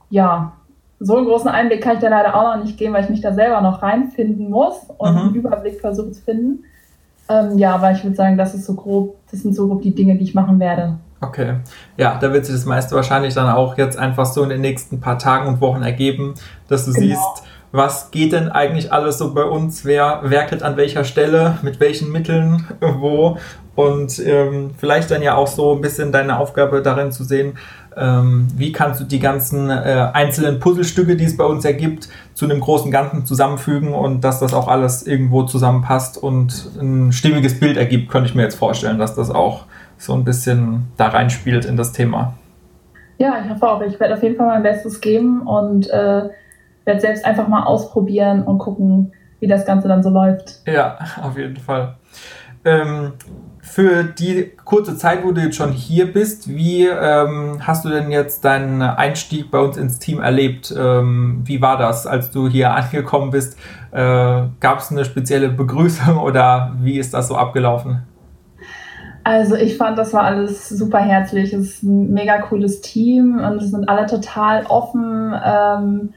ja, 0.10 0.54
so 1.00 1.18
einen 1.18 1.26
großen 1.26 1.50
Einblick 1.50 1.82
kann 1.82 1.96
ich 1.96 2.02
da 2.02 2.10
leider 2.10 2.36
auch 2.36 2.56
noch 2.56 2.64
nicht 2.64 2.78
geben, 2.78 2.94
weil 2.94 3.04
ich 3.04 3.10
mich 3.10 3.22
da 3.22 3.34
selber 3.34 3.62
noch 3.62 3.82
reinfinden 3.82 4.50
muss 4.50 4.86
und 4.98 5.12
mhm. 5.12 5.18
einen 5.18 5.36
Überblick 5.36 5.82
versuche 5.82 6.12
zu 6.12 6.22
finden. 6.22 6.64
Ähm, 7.30 7.58
ja, 7.58 7.76
aber 7.76 7.92
ich 7.92 8.04
würde 8.04 8.16
sagen, 8.16 8.38
das 8.38 8.54
ist 8.54 8.66
so 8.66 8.74
grob, 8.74 9.16
das 9.32 9.42
sind 9.42 9.56
so 9.56 9.68
grob 9.68 9.82
die 9.82 9.96
Dinge, 9.96 10.16
die 10.18 10.24
ich 10.24 10.34
machen 10.34 10.60
werde. 10.60 10.98
Okay. 11.22 11.56
Ja, 11.98 12.18
da 12.20 12.34
wird 12.34 12.46
sich 12.46 12.56
das 12.56 12.66
meiste 12.66 12.96
wahrscheinlich 12.96 13.34
dann 13.34 13.50
auch 13.50 13.78
jetzt 13.78 13.98
einfach 13.98 14.26
so 14.26 14.44
in 14.44 14.50
den 14.50 14.62
nächsten 14.62 15.00
paar 15.00 15.18
Tagen 15.18 15.48
und 15.48 15.62
Wochen 15.62 15.82
ergeben, 15.82 16.34
dass 16.68 16.86
du 16.86 16.92
genau. 16.92 17.08
siehst, 17.08 17.44
was 17.72 18.12
geht 18.12 18.34
denn 18.34 18.50
eigentlich 18.50 18.92
alles 18.92 19.18
so 19.18 19.34
bei 19.34 19.44
uns, 19.44 19.86
wer 19.86 20.22
werkelt 20.24 20.64
an 20.64 20.78
welcher 20.78 21.06
Stelle, 21.06 21.58
mit 21.62 21.80
welchen 21.80 22.12
Mitteln, 22.12 22.68
wo 22.82 23.38
und 23.76 24.20
ähm, 24.20 24.72
vielleicht 24.78 25.10
dann 25.10 25.22
ja 25.22 25.36
auch 25.36 25.48
so 25.48 25.74
ein 25.74 25.82
bisschen 25.82 26.12
deine 26.12 26.38
Aufgabe 26.38 26.82
darin 26.82 27.12
zu 27.12 27.24
sehen, 27.24 27.58
ähm, 27.98 28.48
wie 28.56 28.72
kannst 28.72 29.02
du 29.02 29.06
die 29.06 29.20
ganzen 29.20 29.70
äh, 29.70 30.10
einzelnen 30.14 30.60
Puzzlestücke, 30.60 31.16
die 31.16 31.26
es 31.26 31.38
bei 31.38 31.46
uns 31.46 31.66
ergibt, 31.66 32.10
zu 32.34 32.46
einem 32.46 32.60
großen 32.60 32.92
Ganzen 32.92 33.26
zusammenfügen 33.26 33.94
und 33.94 34.22
dass 34.22 34.40
das 34.40 34.54
auch 34.54 34.68
alles 34.68 35.06
irgendwo 35.06 35.44
zusammenpasst 35.44 36.18
und 36.18 36.72
ein 36.80 37.12
stimmiges 37.12 37.60
Bild 37.60 37.78
ergibt, 37.78 38.10
könnte 38.10 38.30
ich 38.30 38.36
mir 38.36 38.44
jetzt 38.44 38.56
vorstellen, 38.56 38.98
dass 38.98 39.16
das 39.16 39.30
auch 39.30 39.66
so 39.98 40.14
ein 40.14 40.24
bisschen 40.24 40.88
da 40.98 41.08
reinspielt 41.08 41.66
in 41.66 41.78
das 41.78 41.92
Thema. 41.92 42.34
Ja, 43.18 43.36
ich 43.44 43.50
hoffe 43.50 43.68
auch. 43.68 43.82
Ich 43.82 44.00
werde 44.00 44.16
auf 44.16 44.24
jeden 44.24 44.36
Fall 44.36 44.48
mein 44.48 44.64
Bestes 44.64 45.00
geben 45.00 45.42
und 45.42 45.90
äh, 45.90 46.30
werde 46.86 47.00
selbst 47.00 47.26
einfach 47.26 47.48
mal 47.48 47.64
ausprobieren 47.64 48.44
und 48.44 48.58
gucken, 48.58 49.14
wie 49.40 49.48
das 49.48 49.66
Ganze 49.66 49.88
dann 49.88 50.04
so 50.04 50.10
läuft. 50.10 50.62
Ja, 50.66 50.98
auf 51.22 51.38
jeden 51.38 51.58
Fall. 51.58 51.96
Ähm, 52.66 53.14
für 53.62 54.04
die 54.04 54.52
kurze 54.66 54.98
Zeit, 54.98 55.24
wo 55.24 55.32
du 55.32 55.42
jetzt 55.42 55.56
schon 55.56 55.72
hier 55.72 56.12
bist, 56.12 56.50
wie 56.50 56.86
ähm, 56.86 57.60
hast 57.62 57.86
du 57.86 57.90
denn 57.90 58.12
jetzt 58.12 58.44
deinen 58.44 58.82
Einstieg 58.82 59.52
bei 59.52 59.60
uns 59.60 59.78
ins 59.78 60.00
Team 60.00 60.20
erlebt? 60.20 60.74
Ähm, 60.78 61.42
wie 61.46 61.62
war 61.62 61.78
das, 61.78 62.06
als 62.06 62.30
du 62.30 62.50
hier 62.50 62.74
angekommen 62.76 63.32
bist? 63.32 63.58
Äh, 63.92 64.44
Gab 64.60 64.80
es 64.80 64.92
eine 64.92 65.06
spezielle 65.06 65.50
Begrüßung 65.50 66.18
oder 66.22 66.74
wie 66.82 67.00
ist 67.00 67.14
das 67.14 67.30
so 67.30 67.36
abgelaufen? 67.36 68.04
Also 69.24 69.56
ich 69.56 69.78
fand, 69.78 69.98
das 69.98 70.14
war 70.14 70.24
alles 70.24 70.68
super 70.68 71.00
herzlich. 71.00 71.54
Es 71.54 71.76
ist 71.76 71.84
ein 71.84 72.14
mega 72.14 72.42
cooles 72.42 72.82
Team 72.82 73.40
und 73.40 73.62
es 73.62 73.72
sind 73.72 73.88
alle 73.88 74.06
total 74.06 74.66
offen. 74.66 75.34
Ähm, 75.46 76.14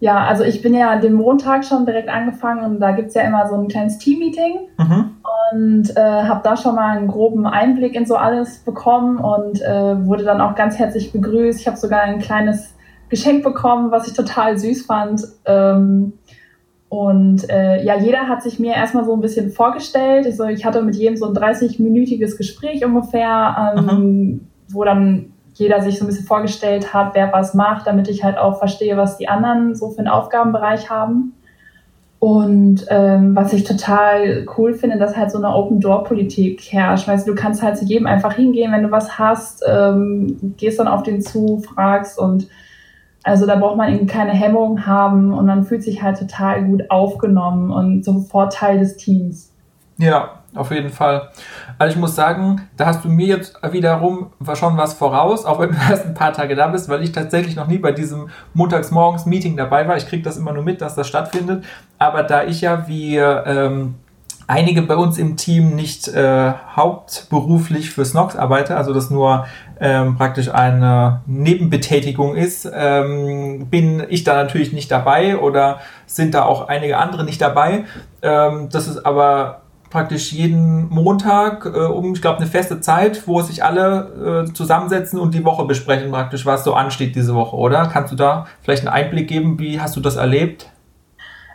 ja, 0.00 0.26
also 0.26 0.44
ich 0.44 0.62
bin 0.62 0.74
ja 0.74 0.98
den 0.98 1.12
Montag 1.12 1.64
schon 1.64 1.84
direkt 1.84 2.08
angefangen 2.08 2.64
und 2.64 2.80
da 2.80 2.92
gibt 2.92 3.08
es 3.08 3.14
ja 3.14 3.22
immer 3.22 3.46
so 3.46 3.54
ein 3.54 3.68
kleines 3.68 3.98
Team-Meeting 3.98 4.60
mhm. 4.78 5.10
und 5.52 5.96
äh, 5.96 6.00
habe 6.00 6.40
da 6.42 6.56
schon 6.56 6.74
mal 6.74 6.96
einen 6.96 7.06
groben 7.06 7.46
Einblick 7.46 7.94
in 7.94 8.06
so 8.06 8.16
alles 8.16 8.60
bekommen 8.60 9.18
und 9.18 9.60
äh, 9.60 10.06
wurde 10.06 10.24
dann 10.24 10.40
auch 10.40 10.54
ganz 10.54 10.78
herzlich 10.78 11.12
begrüßt. 11.12 11.60
Ich 11.60 11.66
habe 11.66 11.76
sogar 11.76 12.00
ein 12.00 12.18
kleines 12.18 12.74
Geschenk 13.10 13.44
bekommen, 13.44 13.90
was 13.90 14.08
ich 14.08 14.14
total 14.14 14.56
süß 14.58 14.86
fand. 14.86 15.22
Ähm, 15.44 16.14
und 16.88 17.48
äh, 17.50 17.84
ja, 17.84 17.96
jeder 17.98 18.26
hat 18.26 18.42
sich 18.42 18.58
mir 18.58 18.74
erstmal 18.74 19.04
so 19.04 19.12
ein 19.12 19.20
bisschen 19.20 19.50
vorgestellt. 19.50 20.24
Ich, 20.26 20.36
so, 20.36 20.44
ich 20.44 20.64
hatte 20.64 20.82
mit 20.82 20.96
jedem 20.96 21.16
so 21.18 21.26
ein 21.26 21.34
30-minütiges 21.34 22.38
Gespräch 22.38 22.84
ungefähr, 22.84 23.74
ähm, 23.76 23.84
mhm. 23.84 24.40
wo 24.70 24.82
dann 24.82 25.32
jeder 25.54 25.82
sich 25.82 25.98
so 25.98 26.04
ein 26.04 26.08
bisschen 26.08 26.26
vorgestellt 26.26 26.94
hat, 26.94 27.14
wer 27.14 27.32
was 27.32 27.54
macht, 27.54 27.86
damit 27.86 28.08
ich 28.08 28.24
halt 28.24 28.38
auch 28.38 28.58
verstehe, 28.58 28.96
was 28.96 29.18
die 29.18 29.28
anderen 29.28 29.74
so 29.74 29.90
für 29.90 29.98
einen 29.98 30.08
Aufgabenbereich 30.08 30.90
haben. 30.90 31.34
Und 32.18 32.84
ähm, 32.90 33.34
was 33.34 33.54
ich 33.54 33.64
total 33.64 34.46
cool 34.58 34.74
finde, 34.74 34.98
dass 34.98 35.16
halt 35.16 35.30
so 35.30 35.38
eine 35.38 35.54
Open-Door-Politik 35.54 36.60
herrscht. 36.70 37.08
Weißt 37.08 37.26
du, 37.26 37.32
du 37.32 37.40
kannst 37.40 37.62
halt 37.62 37.78
zu 37.78 37.86
jedem 37.86 38.06
einfach 38.06 38.34
hingehen, 38.34 38.72
wenn 38.72 38.82
du 38.82 38.90
was 38.90 39.18
hast, 39.18 39.64
ähm, 39.66 40.54
gehst 40.58 40.78
dann 40.78 40.88
auf 40.88 41.02
den 41.02 41.22
zu, 41.22 41.60
fragst 41.60 42.18
und 42.18 42.46
also 43.22 43.46
da 43.46 43.56
braucht 43.56 43.76
man 43.76 43.94
eben 43.94 44.06
keine 44.06 44.32
Hemmung 44.32 44.86
haben 44.86 45.32
und 45.32 45.46
man 45.46 45.64
fühlt 45.64 45.82
sich 45.82 46.02
halt 46.02 46.18
total 46.18 46.64
gut 46.64 46.90
aufgenommen 46.90 47.70
und 47.70 48.04
so 48.04 48.20
Vorteil 48.20 48.78
des 48.78 48.96
Teams. 48.96 49.52
Ja, 49.98 50.39
auf 50.54 50.70
jeden 50.70 50.90
Fall. 50.90 51.30
Also 51.78 51.94
ich 51.94 52.00
muss 52.00 52.14
sagen, 52.14 52.68
da 52.76 52.86
hast 52.86 53.04
du 53.04 53.08
mir 53.08 53.26
jetzt 53.26 53.54
wiederum 53.70 54.32
schon 54.54 54.76
was 54.76 54.94
voraus, 54.94 55.44
auch 55.44 55.60
wenn 55.60 55.70
du 55.70 55.76
erst 55.90 56.06
ein 56.06 56.14
paar 56.14 56.32
Tage 56.32 56.56
da 56.56 56.68
bist, 56.68 56.88
weil 56.88 57.02
ich 57.02 57.12
tatsächlich 57.12 57.56
noch 57.56 57.66
nie 57.66 57.78
bei 57.78 57.92
diesem 57.92 58.30
Montagsmorgens-Meeting 58.54 59.56
dabei 59.56 59.86
war. 59.86 59.96
Ich 59.96 60.06
kriege 60.06 60.22
das 60.22 60.36
immer 60.36 60.52
nur 60.52 60.64
mit, 60.64 60.80
dass 60.80 60.94
das 60.94 61.06
stattfindet. 61.06 61.64
Aber 61.98 62.22
da 62.22 62.44
ich 62.44 62.60
ja 62.62 62.88
wie 62.88 63.16
ähm, 63.16 63.94
einige 64.50 64.82
bei 64.82 64.96
uns 64.96 65.16
im 65.16 65.36
Team 65.36 65.76
nicht 65.76 66.08
äh, 66.08 66.52
hauptberuflich 66.74 67.90
für 67.90 68.04
Snox 68.04 68.34
arbeite, 68.34 68.76
also 68.76 68.92
das 68.92 69.08
nur 69.08 69.46
ähm, 69.80 70.16
praktisch 70.16 70.52
eine 70.52 71.20
Nebenbetätigung 71.26 72.34
ist, 72.34 72.68
ähm, 72.74 73.68
bin 73.70 74.02
ich 74.08 74.24
da 74.24 74.34
natürlich 74.34 74.72
nicht 74.72 74.90
dabei 74.90 75.38
oder 75.38 75.78
sind 76.06 76.34
da 76.34 76.42
auch 76.42 76.66
einige 76.66 76.98
andere 76.98 77.24
nicht 77.24 77.40
dabei. 77.40 77.84
Ähm, 78.22 78.68
das 78.72 78.88
ist 78.88 79.06
aber 79.06 79.62
praktisch 79.90 80.32
jeden 80.32 80.88
Montag 80.88 81.66
äh, 81.66 81.68
um, 81.68 82.14
ich 82.14 82.22
glaube, 82.22 82.38
eine 82.38 82.46
feste 82.46 82.80
Zeit, 82.80 83.26
wo 83.26 83.40
sich 83.42 83.64
alle 83.64 84.46
äh, 84.48 84.52
zusammensetzen 84.52 85.18
und 85.18 85.34
die 85.34 85.44
Woche 85.44 85.64
besprechen, 85.64 86.10
praktisch, 86.10 86.46
was 86.46 86.64
so 86.64 86.74
ansteht 86.74 87.16
diese 87.16 87.34
Woche, 87.34 87.56
oder? 87.56 87.88
Kannst 87.92 88.12
du 88.12 88.16
da 88.16 88.46
vielleicht 88.62 88.86
einen 88.86 88.94
Einblick 88.94 89.28
geben? 89.28 89.58
Wie 89.58 89.80
hast 89.80 89.96
du 89.96 90.00
das 90.00 90.16
erlebt? 90.16 90.70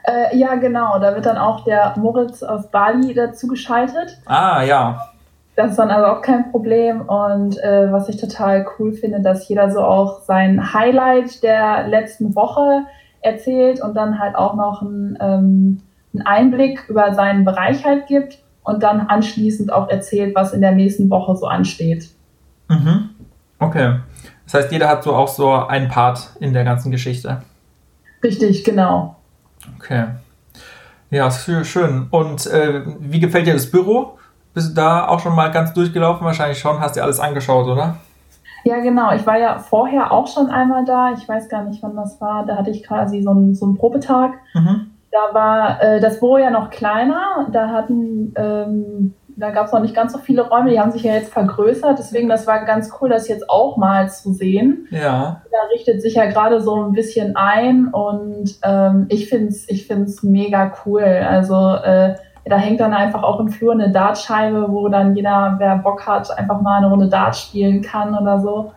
Äh, 0.04 0.38
ja, 0.38 0.56
genau. 0.56 1.00
Da 1.00 1.16
wird 1.16 1.26
dann 1.26 1.38
auch 1.38 1.64
der 1.64 1.96
Moritz 1.98 2.44
aus 2.44 2.70
Bali 2.70 3.14
dazu 3.14 3.48
geschaltet. 3.48 4.20
Ah, 4.26 4.62
ja. 4.62 5.10
Das 5.56 5.72
ist 5.72 5.80
dann 5.80 5.90
also 5.90 6.08
auch 6.08 6.22
kein 6.22 6.52
Problem. 6.52 7.02
Und 7.02 7.58
äh, 7.64 7.92
was 7.92 8.10
ich 8.10 8.18
total 8.18 8.68
cool 8.78 8.92
finde, 8.94 9.22
dass 9.22 9.48
jeder 9.48 9.72
so 9.72 9.80
auch 9.82 10.22
sein 10.22 10.74
Highlight 10.74 11.42
der 11.42 11.88
letzten 11.88 12.36
Woche 12.36 12.84
erzählt 13.22 13.82
und 13.82 13.96
dann 13.96 14.20
halt 14.20 14.36
auch 14.36 14.54
noch 14.56 14.82
ein 14.82 15.18
ähm, 15.20 15.82
einen 16.18 16.26
Einblick 16.26 16.86
über 16.88 17.14
seinen 17.14 17.46
Bereich 17.46 17.86
halt 17.86 18.08
gibt 18.08 18.40
und 18.64 18.84
dann 18.84 19.02
anschließend 19.02 19.72
auch 19.72 19.90
erzählt, 19.90 20.36
was 20.36 20.54
in 20.54 20.62
der 20.62 20.72
nächsten 20.72 21.10
Woche 21.10 21.36
so 21.36 21.48
ansteht. 21.48 22.10
Mhm. 22.70 23.10
Okay. 23.60 24.00
Das 24.46 24.54
heißt, 24.54 24.72
jeder 24.72 24.90
hat 24.90 25.04
so 25.04 25.14
auch 25.14 25.28
so 25.28 25.52
einen 25.54 25.88
Part 25.88 26.32
in 26.40 26.54
der 26.54 26.64
ganzen 26.64 26.92
Geschichte. 26.92 27.42
Richtig, 28.24 28.64
genau. 28.64 29.16
Okay. 29.78 30.06
Ja, 31.10 31.32
schön. 31.32 32.08
Und 32.10 32.46
äh, 32.48 32.82
wie 33.00 33.20
gefällt 33.20 33.48
dir 33.48 33.54
das 33.54 33.70
Büro? 33.70 34.18
Bist 34.54 34.72
du 34.72 34.74
da 34.74 35.08
auch 35.08 35.20
schon 35.20 35.36
mal 35.36 35.52
ganz 35.52 35.74
durchgelaufen? 35.74 36.26
Wahrscheinlich 36.26 36.60
schon. 36.60 36.80
Hast 36.80 36.96
dir 36.96 37.04
alles 37.04 37.20
angeschaut, 37.20 37.68
oder? 37.68 37.98
Ja, 38.64 38.80
genau. 38.80 39.14
Ich 39.14 39.26
war 39.28 39.38
ja 39.38 39.60
vorher 39.60 40.12
auch 40.12 40.28
schon 40.28 40.48
einmal 40.48 40.86
da. 40.86 41.14
Ich 41.14 41.28
weiß 41.28 41.50
gar 41.50 41.64
nicht, 41.64 41.84
wann 41.84 41.96
das 41.96 42.20
war. 42.20 42.46
Da 42.46 42.58
hatte 42.58 42.72
ich 42.72 42.84
quasi 42.84 43.22
so 43.22 43.30
einen, 43.30 43.54
so 43.54 43.66
einen 43.66 43.78
Probetag. 43.78 44.34
Mhm. 44.56 44.92
Da 45.16 45.34
war 45.34 45.82
äh, 45.82 46.02
das 46.02 46.20
Büro 46.20 46.38
ja 46.38 46.50
noch 46.50 46.70
kleiner. 46.70 47.48
Da 47.54 47.70
hatten, 47.70 48.34
ähm, 48.36 49.14
da 49.38 49.52
gab 49.52 49.68
es 49.68 49.72
noch 49.72 49.80
nicht 49.80 49.96
ganz 49.96 50.12
so 50.12 50.20
viele 50.20 50.42
Räume. 50.42 50.72
Die 50.72 50.80
haben 50.80 50.92
sich 50.92 51.04
ja 51.04 51.14
jetzt 51.14 51.32
vergrößert. 51.32 51.98
Deswegen, 51.98 52.28
das 52.28 52.46
war 52.48 52.66
ganz 52.66 52.92
cool, 53.00 53.08
das 53.08 53.30
jetzt 53.30 53.50
auch 53.50 53.78
mal 53.78 54.10
zu 54.10 54.34
sehen. 54.34 54.90
Ja. 54.92 55.42
Da 55.50 55.58
richtet 55.74 56.02
sich 56.02 56.16
ja 56.16 56.26
gerade 56.26 56.60
so 56.60 56.84
ein 56.84 56.92
bisschen 56.92 57.38
ein 57.38 57.88
und 57.88 58.58
ähm, 58.64 59.06
ich 59.08 59.30
finde 59.30 59.48
es 59.48 59.70
ich 59.70 59.88
find's 59.88 60.22
mega 60.22 60.74
cool. 60.86 61.04
Also 61.04 61.76
äh, 61.76 62.16
da 62.44 62.58
hängt 62.58 62.82
dann 62.82 62.94
einfach 62.94 63.24
auch 63.24 63.40
im 63.40 63.48
Flur 63.48 63.72
eine 63.72 63.92
Dartscheibe, 63.92 64.66
wo 64.70 64.90
dann 64.90 65.16
jeder, 65.16 65.56
wer 65.60 65.78
Bock 65.78 66.06
hat, 66.06 66.38
einfach 66.38 66.60
mal 66.60 66.80
eine 66.80 66.90
Runde 66.90 67.08
Dart 67.08 67.38
spielen 67.38 67.82
kann 67.82 68.18
oder 68.18 68.42
so. 68.42 68.74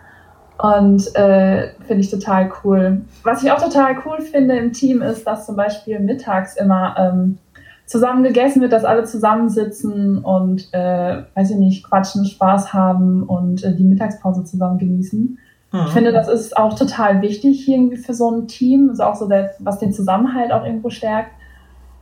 Und 0.61 1.15
äh, 1.15 1.69
finde 1.87 2.01
ich 2.01 2.11
total 2.11 2.51
cool. 2.65 3.03
Was 3.23 3.45
ich 3.45 3.53
auch 3.53 3.63
total 3.63 3.97
cool 4.05 4.21
finde 4.21 4.57
im 4.57 4.73
Team 4.73 5.03
ist, 5.03 5.25
dass 5.25 5.47
zum 5.47 5.55
Beispiel 5.55 6.01
mittags 6.01 6.57
immer 6.57 6.97
ähm, 6.99 7.39
zusammen 7.87 8.25
gegessen 8.25 8.61
wird, 8.61 8.73
dass 8.73 8.85
alle 8.85 9.05
zusammensitzen 9.05 10.19
und, 10.19 10.69
äh, 10.73 11.23
weiß 11.35 11.53
ich 11.53 11.57
nicht, 11.57 11.85
quatschen, 11.89 12.25
Spaß 12.25 12.73
haben 12.73 13.23
und 13.23 13.63
äh, 13.63 13.75
die 13.75 13.85
Mittagspause 13.85 14.45
zusammen 14.45 14.79
genießen. 14.79 15.39
Mhm. 15.73 15.81
Ich 15.87 15.93
finde, 15.93 16.13
das 16.13 16.29
ist 16.29 16.57
auch 16.57 16.75
total 16.75 17.23
wichtig 17.23 17.69
irgendwie 17.69 17.97
für 17.97 18.15
so 18.15 18.29
ein 18.31 18.49
Team. 18.49 18.91
ist 18.91 19.01
auch 19.01 19.15
so, 19.15 19.29
der, 19.29 19.53
was 19.61 19.79
den 19.79 19.93
Zusammenhalt 19.93 20.51
auch 20.53 20.65
irgendwo 20.65 20.91
stärkt. 20.91 21.31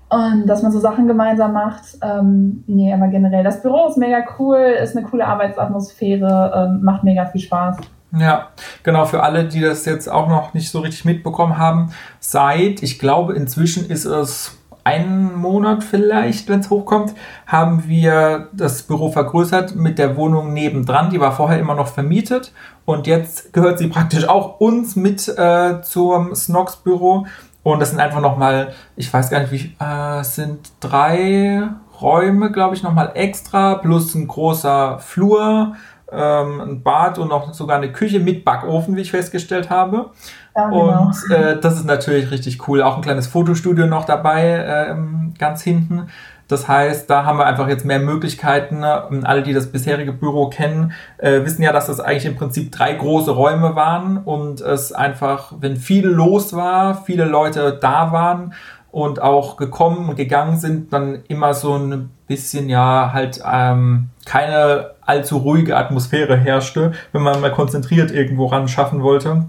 Und 0.09 0.47
dass 0.47 0.63
man 0.63 0.71
so 0.73 0.79
Sachen 0.79 1.09
gemeinsam 1.09 1.53
macht. 1.53 1.99
Ähm, 2.01 2.65
nee, 2.67 2.93
aber 2.95 3.09
generell, 3.09 3.45
das 3.45 3.61
Büro 3.61 3.89
ist 3.89 3.99
mega 3.99 4.25
cool, 4.39 4.57
ist 4.57 4.97
eine 4.97 5.05
coole 5.05 5.27
Arbeitsatmosphäre, 5.27 6.53
ähm, 6.55 6.83
macht 6.83 7.05
mega 7.05 7.27
viel 7.27 7.41
Spaß. 7.41 7.77
Ja, 8.13 8.49
genau, 8.83 9.05
für 9.05 9.23
alle, 9.23 9.45
die 9.45 9.61
das 9.61 9.85
jetzt 9.85 10.09
auch 10.09 10.29
noch 10.29 10.55
nicht 10.55 10.71
so 10.71 10.81
richtig 10.81 11.05
mitbekommen 11.05 11.59
haben, 11.59 11.93
seit, 12.21 12.83
ich 12.83 12.99
glaube, 12.99 13.35
inzwischen 13.35 13.91
ist 13.91 14.05
es 14.05 14.57
einen 14.85 15.35
Monat 15.35 15.83
vielleicht, 15.83 16.49
wenn 16.49 16.61
es 16.61 16.71
hochkommt, 16.71 17.13
haben 17.45 17.89
wir 17.89 18.51
das 18.53 18.85
Büro 18.85 19.11
vergrößert 19.11 19.75
mit 19.75 19.99
der 19.99 20.17
Wohnung 20.17 20.53
nebendran. 20.53 21.11
Die 21.11 21.19
war 21.19 21.33
vorher 21.33 21.59
immer 21.59 21.75
noch 21.75 21.89
vermietet 21.89 22.53
und 22.85 23.09
jetzt 23.09 23.53
gehört 23.53 23.81
sie 23.81 23.89
praktisch 23.89 24.29
auch 24.29 24.61
uns 24.61 24.95
mit 24.95 25.27
äh, 25.27 25.83
zum 25.83 26.37
Snox-Büro. 26.37 27.27
Und 27.65 27.81
das 27.81 27.91
sind 27.91 27.99
einfach 27.99 28.21
nochmal, 28.21 28.75
ich 28.95 29.13
weiß 29.13 29.29
gar 29.31 29.41
nicht, 29.41 29.51
wie, 29.51 29.75
äh, 29.85 30.23
sind 30.23 30.71
drei 30.79 31.65
Räume, 32.01 32.53
glaube 32.53 32.77
ich, 32.77 32.85
nochmal 32.85 33.11
extra, 33.15 33.75
plus 33.75 34.15
ein 34.15 34.29
großer 34.29 35.01
Flur 35.01 35.75
ähm, 36.13 36.61
ein 36.61 36.83
Bad 36.83 37.19
und 37.19 37.33
auch 37.33 37.53
sogar 37.53 37.79
eine 37.79 37.93
Küche 37.93 38.21
mit 38.21 38.45
Backofen, 38.45 38.97
wie 38.97 39.01
ich 39.01 39.11
festgestellt 39.11 39.71
habe. 39.71 40.11
Ja, 40.55 40.69
genau. 40.69 41.07
Und 41.07 41.31
äh, 41.31 41.59
das 41.61 41.77
ist 41.77 41.85
natürlich 41.85 42.31
richtig 42.31 42.69
cool. 42.69 42.83
Auch 42.83 42.97
ein 42.97 43.03
kleines 43.03 43.27
Fotostudio 43.27 43.87
noch 43.87 44.05
dabei, 44.05 44.65
ähm, 44.67 45.35
ganz 45.39 45.63
hinten. 45.63 46.09
Das 46.49 46.69
heißt, 46.69 47.11
da 47.11 47.25
haben 47.25 47.39
wir 47.39 47.47
einfach 47.47 47.69
jetzt 47.69 47.85
mehr 47.85 47.99
Möglichkeiten. 47.99 48.85
Und 48.85 49.25
alle, 49.25 49.43
die 49.43 49.53
das 49.53 49.73
bisherige 49.73 50.13
Büro 50.13 50.49
kennen, 50.49 50.93
äh, 51.19 51.43
wissen 51.45 51.63
ja, 51.63 51.73
dass 51.73 51.87
das 51.87 51.99
eigentlich 51.99 52.27
im 52.27 52.37
Prinzip 52.37 52.71
drei 52.71 52.93
große 52.93 53.33
Räume 53.33 53.75
waren 53.75 54.19
und 54.19 54.61
es 54.61 54.93
einfach, 54.93 55.55
wenn 55.59 55.77
viel 55.77 56.07
los 56.07 56.55
war, 56.55 57.03
viele 57.05 57.25
Leute 57.25 57.77
da 57.81 58.13
waren 58.13 58.55
und 58.97 59.21
auch 59.21 59.59
gekommen 59.59 60.09
und 60.09 60.17
gegangen 60.17 60.59
sind, 60.59 60.91
dann 60.91 61.19
immer 61.29 61.53
so 61.53 61.75
ein 61.75 62.09
bisschen 62.27 62.71
ja 62.71 63.11
halt 63.13 63.43
ähm, 63.47 64.09
keine 64.25 64.93
allzu 65.03 65.37
ruhige 65.37 65.77
Atmosphäre 65.77 66.35
herrschte, 66.35 66.93
wenn 67.13 67.21
man 67.21 67.43
mal 67.43 67.53
konzentriert 67.53 68.11
irgendwo 68.11 68.47
ran 68.47 68.69
schaffen 68.69 69.03
wollte. 69.03 69.45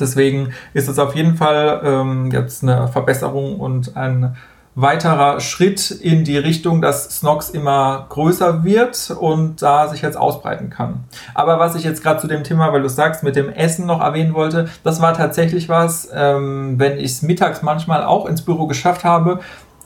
Deswegen 0.00 0.54
ist 0.72 0.88
es 0.88 0.98
auf 0.98 1.14
jeden 1.14 1.36
Fall 1.36 1.82
ähm, 1.84 2.30
jetzt 2.32 2.62
eine 2.62 2.88
Verbesserung 2.88 3.60
und 3.60 3.94
ein 3.94 4.36
weiterer 4.80 5.40
Schritt 5.40 5.90
in 5.90 6.22
die 6.22 6.38
Richtung, 6.38 6.80
dass 6.80 7.18
Snox 7.18 7.50
immer 7.50 8.06
größer 8.10 8.62
wird 8.62 9.10
und 9.18 9.60
da 9.60 9.88
sich 9.88 10.02
jetzt 10.02 10.16
ausbreiten 10.16 10.70
kann. 10.70 11.04
Aber 11.34 11.58
was 11.58 11.74
ich 11.74 11.82
jetzt 11.82 12.00
gerade 12.00 12.20
zu 12.20 12.28
dem 12.28 12.44
Thema, 12.44 12.72
weil 12.72 12.82
du 12.82 12.88
sagst, 12.88 13.24
mit 13.24 13.34
dem 13.34 13.48
Essen 13.48 13.86
noch 13.86 14.00
erwähnen 14.00 14.34
wollte, 14.34 14.68
das 14.84 15.02
war 15.02 15.14
tatsächlich 15.14 15.68
was, 15.68 16.08
ähm, 16.14 16.78
wenn 16.78 16.96
ich 16.96 17.06
es 17.06 17.22
mittags 17.22 17.62
manchmal 17.62 18.04
auch 18.04 18.26
ins 18.26 18.42
Büro 18.42 18.68
geschafft 18.68 19.02
habe 19.02 19.40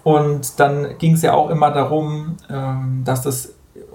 und 0.04 0.60
dann 0.60 0.98
ging 0.98 1.14
es 1.14 1.22
ja 1.22 1.32
auch 1.32 1.48
immer 1.48 1.70
darum, 1.70 2.36
ähm, 2.50 3.00
dass 3.06 3.22
das 3.22 3.54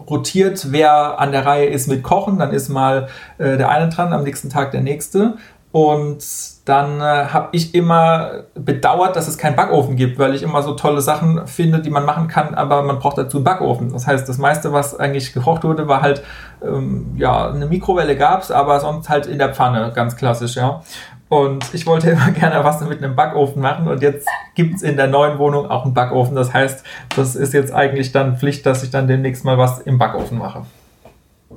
rotiert, 0.09 0.71
wer 0.71 1.19
an 1.19 1.31
der 1.31 1.45
Reihe 1.45 1.67
ist 1.67 1.87
mit 1.87 2.01
Kochen. 2.01 2.39
Dann 2.39 2.51
ist 2.51 2.69
mal 2.69 3.07
äh, 3.37 3.57
der 3.57 3.69
eine 3.69 3.89
dran, 3.89 4.13
am 4.13 4.23
nächsten 4.23 4.49
Tag 4.49 4.71
der 4.71 4.81
nächste. 4.81 5.35
Und 5.71 6.23
dann 6.67 6.99
äh, 6.99 7.03
habe 7.03 7.49
ich 7.53 7.73
immer 7.73 8.43
bedauert, 8.53 9.15
dass 9.15 9.29
es 9.29 9.37
keinen 9.37 9.55
Backofen 9.55 9.95
gibt, 9.95 10.19
weil 10.19 10.35
ich 10.35 10.43
immer 10.43 10.61
so 10.61 10.73
tolle 10.73 10.99
Sachen 10.99 11.47
finde, 11.47 11.79
die 11.79 11.89
man 11.89 12.03
machen 12.03 12.27
kann, 12.27 12.55
aber 12.55 12.83
man 12.83 12.99
braucht 12.99 13.17
dazu 13.17 13.37
einen 13.37 13.45
Backofen. 13.45 13.93
Das 13.93 14.05
heißt, 14.05 14.27
das 14.27 14.37
meiste, 14.37 14.73
was 14.73 14.99
eigentlich 14.99 15.33
gekocht 15.33 15.63
wurde, 15.63 15.87
war 15.87 16.01
halt, 16.01 16.23
ähm, 16.61 17.15
ja, 17.15 17.49
eine 17.49 17.67
Mikrowelle 17.67 18.17
gab 18.17 18.41
es, 18.41 18.51
aber 18.51 18.81
sonst 18.81 19.07
halt 19.07 19.27
in 19.27 19.37
der 19.37 19.53
Pfanne, 19.53 19.93
ganz 19.95 20.17
klassisch, 20.17 20.57
ja. 20.57 20.81
Und 21.29 21.73
ich 21.73 21.87
wollte 21.87 22.09
immer 22.11 22.31
gerne 22.31 22.61
was 22.65 22.81
mit 22.81 23.01
einem 23.01 23.15
Backofen 23.15 23.61
machen 23.61 23.87
und 23.87 24.01
jetzt 24.01 24.27
gibt 24.55 24.75
es 24.75 24.81
in 24.81 24.97
der 24.97 25.07
neuen 25.07 25.39
Wohnung 25.39 25.69
auch 25.71 25.85
einen 25.85 25.93
Backofen. 25.93 26.35
Das 26.35 26.53
heißt, 26.53 26.83
das 27.15 27.37
ist 27.37 27.53
jetzt 27.53 27.73
eigentlich 27.73 28.11
dann 28.11 28.35
Pflicht, 28.37 28.65
dass 28.65 28.83
ich 28.83 28.89
dann 28.89 29.07
demnächst 29.07 29.45
mal 29.45 29.57
was 29.57 29.79
im 29.79 29.97
Backofen 29.97 30.37
mache. 30.37 30.63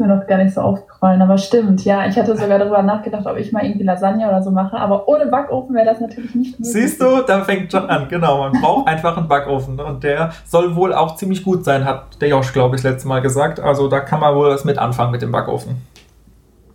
Mir 0.00 0.06
noch 0.06 0.26
gar 0.26 0.38
nicht 0.38 0.54
so 0.54 0.62
aufgefallen, 0.62 1.20
aber 1.20 1.36
stimmt, 1.36 1.84
ja. 1.84 2.06
Ich 2.06 2.16
hatte 2.16 2.34
sogar 2.34 2.58
darüber 2.58 2.82
nachgedacht, 2.82 3.26
ob 3.26 3.36
ich 3.36 3.52
mal 3.52 3.64
irgendwie 3.64 3.84
Lasagne 3.84 4.26
oder 4.26 4.42
so 4.42 4.50
mache, 4.50 4.78
aber 4.78 5.06
ohne 5.06 5.26
Backofen 5.26 5.74
wäre 5.74 5.84
das 5.84 6.00
natürlich 6.00 6.34
nicht 6.34 6.58
möglich. 6.58 6.72
Siehst 6.72 7.02
du, 7.02 7.22
da 7.26 7.44
fängt 7.44 7.70
schon 7.70 7.88
an, 7.90 8.08
genau. 8.08 8.38
Man 8.38 8.60
braucht 8.60 8.88
einfach 8.88 9.18
einen 9.18 9.28
Backofen 9.28 9.78
und 9.78 10.02
der 10.02 10.30
soll 10.46 10.74
wohl 10.74 10.94
auch 10.94 11.16
ziemlich 11.16 11.44
gut 11.44 11.66
sein, 11.66 11.84
hat 11.84 12.20
der 12.22 12.28
Josh, 12.30 12.52
glaube 12.54 12.76
ich, 12.76 12.82
letztes 12.82 13.04
Mal 13.04 13.20
gesagt. 13.20 13.60
Also 13.60 13.88
da 13.88 14.00
kann 14.00 14.20
man 14.20 14.34
wohl 14.34 14.48
was 14.48 14.64
mit 14.64 14.78
anfangen 14.78 15.12
mit 15.12 15.20
dem 15.20 15.32
Backofen. 15.32 15.76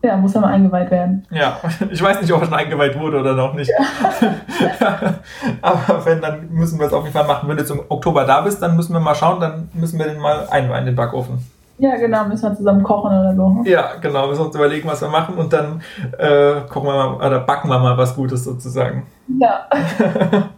Ja, 0.03 0.15
muss 0.17 0.35
ja 0.35 0.41
mal 0.41 0.53
eingeweiht 0.53 0.91
werden. 0.91 1.25
Ja, 1.31 1.57
ich 1.89 2.01
weiß 2.01 2.21
nicht, 2.21 2.31
ob 2.31 2.41
er 2.41 2.45
schon 2.45 2.53
eingeweiht 2.53 2.99
wurde 2.99 3.19
oder 3.19 3.33
noch 3.33 3.55
nicht. 3.55 3.71
Ja. 3.71 4.99
Aber 5.63 6.05
wenn, 6.05 6.21
dann 6.21 6.47
müssen 6.51 6.77
wir 6.77 6.85
es 6.85 6.93
auf 6.93 7.05
jeden 7.05 7.17
Fall 7.17 7.25
machen. 7.25 7.49
Wenn 7.49 7.57
du 7.57 7.65
zum 7.65 7.81
Oktober 7.89 8.23
da 8.23 8.41
bist, 8.41 8.61
dann 8.61 8.75
müssen 8.75 8.93
wir 8.93 8.99
mal 8.99 9.15
schauen, 9.15 9.39
dann 9.39 9.69
müssen 9.73 9.97
wir 9.97 10.05
den 10.05 10.19
mal 10.19 10.47
einweihen, 10.51 10.85
den 10.85 10.95
Backofen. 10.95 11.39
Ja, 11.77 11.95
genau, 11.97 12.25
müssen 12.25 12.49
wir 12.49 12.55
zusammen 12.55 12.83
kochen 12.83 13.11
oder 13.11 13.35
so. 13.35 13.49
Ne? 13.49 13.69
Ja, 13.69 13.95
genau, 13.95 14.27
müssen 14.27 14.41
wir 14.41 14.45
uns 14.45 14.55
überlegen, 14.55 14.87
was 14.87 15.01
wir 15.01 15.09
machen 15.09 15.35
und 15.35 15.51
dann 15.51 15.81
äh, 16.17 16.61
kochen 16.69 16.87
wir 16.87 16.93
mal 16.93 17.15
oder 17.15 17.39
backen 17.41 17.67
wir 17.67 17.79
mal 17.79 17.97
was 17.97 18.15
Gutes 18.15 18.45
sozusagen. 18.45 19.07
Ja. 19.39 19.67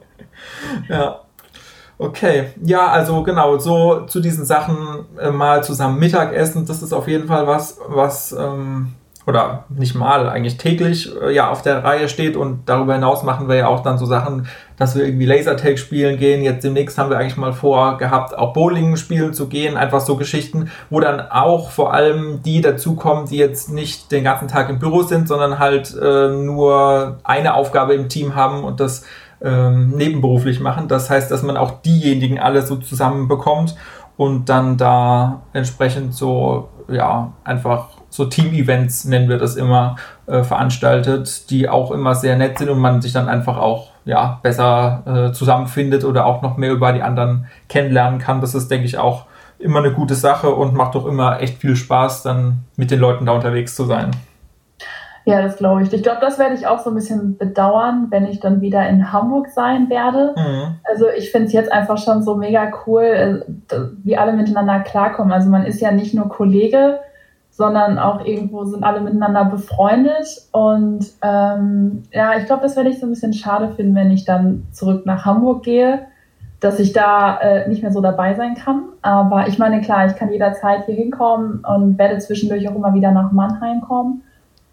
ja. 0.90 1.20
Okay, 2.00 2.50
ja, 2.62 2.88
also 2.88 3.24
genau, 3.24 3.58
so 3.58 4.02
zu 4.02 4.20
diesen 4.20 4.46
Sachen 4.46 5.06
äh, 5.20 5.32
mal 5.32 5.64
zusammen 5.64 5.98
Mittagessen, 5.98 6.68
das 6.68 6.84
ist 6.84 6.94
auf 6.94 7.08
jeden 7.08 7.28
Fall 7.28 7.48
was, 7.48 7.80
was 7.88 8.34
ähm, 8.34 8.94
oder 9.28 9.66
nicht 9.68 9.94
mal, 9.94 10.30
eigentlich 10.30 10.56
täglich 10.56 11.12
äh, 11.22 11.36
ja 11.36 11.52
auf 11.52 11.62
der 11.62 11.84
Reihe 11.84 12.08
steht 12.08 12.38
und 12.38 12.62
darüber 12.70 12.94
hinaus 12.94 13.24
machen 13.24 13.50
wir 13.50 13.56
ja 13.58 13.68
auch 13.68 13.82
dann 13.82 13.98
so 13.98 14.06
Sachen, 14.06 14.48
dass 14.78 14.96
wir 14.96 15.04
irgendwie 15.04 15.26
Lasertag 15.26 15.78
spielen 15.78 16.18
gehen. 16.18 16.44
Jetzt 16.44 16.64
demnächst 16.64 16.98
haben 16.98 17.10
wir 17.10 17.18
eigentlich 17.18 17.36
mal 17.36 17.52
vor 17.52 17.98
gehabt, 17.98 18.38
auch 18.38 18.54
Bowling 18.54 18.96
spielen 18.96 19.34
zu 19.34 19.48
gehen, 19.50 19.76
einfach 19.76 20.00
so 20.00 20.16
Geschichten, 20.16 20.72
wo 20.90 21.02
dann 21.02 21.20
auch 21.20 21.72
vor 21.72 21.94
allem 21.94 22.42
die 22.44 22.62
dazukommen, 22.62 23.26
die 23.26 23.36
jetzt 23.36 23.70
nicht 23.70 24.14
den 24.14 24.24
ganzen 24.24 24.48
Tag 24.48 24.70
im 24.70 24.80
Büro 24.80 25.02
sind, 25.02 25.28
sondern 25.28 25.60
halt 25.60 25.94
äh, 26.02 26.30
nur 26.30 27.18
eine 27.26 27.56
Aufgabe 27.56 27.96
im 27.96 28.08
Team 28.08 28.34
haben 28.34 28.64
und 28.64 28.80
das 28.80 29.06
ähm, 29.42 29.90
nebenberuflich 29.90 30.62
machen. 30.62 30.88
Das 30.88 31.10
heißt, 31.10 31.30
dass 31.30 31.44
man 31.44 31.58
auch 31.58 31.82
diejenigen 31.82 32.40
alle 32.40 32.62
so 32.62 32.78
zusammen 32.78 33.28
bekommt 33.28 33.76
und 34.16 34.48
dann 34.48 34.78
da 34.78 35.42
entsprechend 35.52 36.14
so 36.14 36.70
ja 36.88 37.34
einfach 37.44 37.97
so 38.10 38.26
Team-Events, 38.26 39.06
nennen 39.06 39.30
wir 39.30 39.38
das 39.38 39.56
immer, 39.56 39.98
äh, 40.26 40.44
veranstaltet, 40.44 41.50
die 41.50 41.70
auch 41.70 41.92
immer 41.92 42.16
sehr 42.16 42.38
nett 42.38 42.58
sind 42.58 42.70
und 42.70 42.80
man 42.80 43.02
sich 43.02 43.14
dann 43.14 43.30
einfach 43.30 43.58
auch 43.58 43.92
ja, 44.06 44.40
besser 44.42 45.04
äh, 45.06 45.34
zusammenfindet 45.34 46.06
oder 46.06 46.26
auch 46.26 46.42
noch 46.42 46.58
mehr 46.58 46.72
über 46.72 46.94
die 46.94 47.02
anderen 47.02 47.48
kennenlernen 47.68 48.20
kann. 48.20 48.42
Das 48.42 48.56
ist, 48.56 48.70
denke 48.72 48.86
ich, 48.86 48.98
auch 48.98 49.26
immer 49.60 49.80
eine 49.80 49.92
gute 49.92 50.16
Sache 50.16 50.50
und 50.50 50.74
macht 50.74 50.96
doch 50.96 51.06
immer 51.06 51.42
echt 51.42 51.60
viel 51.60 51.76
Spaß, 51.76 52.24
dann 52.24 52.60
mit 52.76 52.92
den 52.92 53.00
Leuten 53.00 53.26
da 53.26 53.34
unterwegs 53.34 53.76
zu 53.76 53.86
sein. 53.86 54.12
Ja, 55.26 55.42
das 55.42 55.58
glaube 55.58 55.84
ich. 55.84 55.92
Ich 55.92 56.04
glaube, 56.04 56.20
das 56.22 56.40
werde 56.40 56.56
ich 56.56 56.68
auch 56.68 56.80
so 56.80 56.90
ein 56.90 56.96
bisschen 56.96 57.38
bedauern, 57.38 58.08
wenn 58.12 58.26
ich 58.26 58.40
dann 58.40 58.62
wieder 58.62 58.88
in 58.88 59.12
Hamburg 59.12 59.50
sein 59.50 59.90
werde. 59.90 60.34
Mhm. 60.38 60.78
Also 60.90 61.10
ich 61.10 61.32
finde 61.32 61.48
es 61.48 61.54
jetzt 61.54 61.70
einfach 61.70 61.98
schon 61.98 62.24
so 62.24 62.36
mega 62.36 62.72
cool, 62.86 63.04
äh, 63.04 63.76
wie 64.04 64.16
alle 64.16 64.32
miteinander 64.32 64.80
klarkommen. 64.80 65.34
Also 65.34 65.50
man 65.50 65.66
ist 65.66 65.82
ja 65.82 65.92
nicht 65.92 66.14
nur 66.14 66.30
Kollege, 66.30 67.02
sondern 67.58 67.98
auch 67.98 68.24
irgendwo 68.24 68.66
sind 68.66 68.84
alle 68.84 69.02
miteinander 69.02 69.44
befreundet. 69.46 70.28
Und 70.52 71.08
ähm, 71.24 72.04
ja, 72.12 72.38
ich 72.38 72.46
glaube, 72.46 72.62
das 72.62 72.76
werde 72.76 72.92
ich 72.92 73.00
so 73.00 73.08
ein 73.08 73.10
bisschen 73.10 73.34
schade 73.34 73.74
finden, 73.74 73.96
wenn 73.96 74.12
ich 74.12 74.26
dann 74.26 74.68
zurück 74.72 75.08
nach 75.08 75.26
Hamburg 75.26 75.64
gehe, 75.64 76.06
dass 76.60 76.80
ich 76.80 76.94
da 76.94 77.40
äh, 77.40 77.68
nicht 77.68 77.82
mehr 77.82 77.92
so 77.92 78.00
dabei 78.00 78.36
sein 78.36 78.54
kann. 78.54 78.84
Aber 79.02 79.48
ich 79.48 79.58
meine, 79.58 79.82
klar, 79.82 80.06
ich 80.06 80.16
kann 80.16 80.32
jederzeit 80.32 80.86
hier 80.86 80.94
hinkommen 80.94 81.66
und 81.66 81.98
werde 81.98 82.20
zwischendurch 82.20 82.70
auch 82.70 82.76
immer 82.76 82.94
wieder 82.94 83.12
nach 83.12 83.32
Mannheim 83.32 83.82
kommen. 83.82 84.22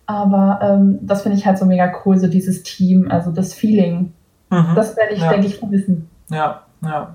Aber 0.05 0.59
ähm, 0.61 0.99
das 1.00 1.23
finde 1.23 1.38
ich 1.38 1.47
halt 1.47 1.57
so 1.57 1.64
mega 1.64 1.91
cool, 2.05 2.19
so 2.19 2.26
dieses 2.26 2.64
Team, 2.64 3.11
also 3.11 3.31
das 3.31 3.55
Feeling. 3.55 4.12
Mhm. 4.50 4.75
Das 4.75 4.95
werde 4.99 5.14
ich, 5.14 5.23
ja. 5.23 5.31
denke 5.31 5.47
ich, 5.47 5.59
vermissen. 5.59 6.11
Ja, 6.29 6.61
ja. 6.83 7.14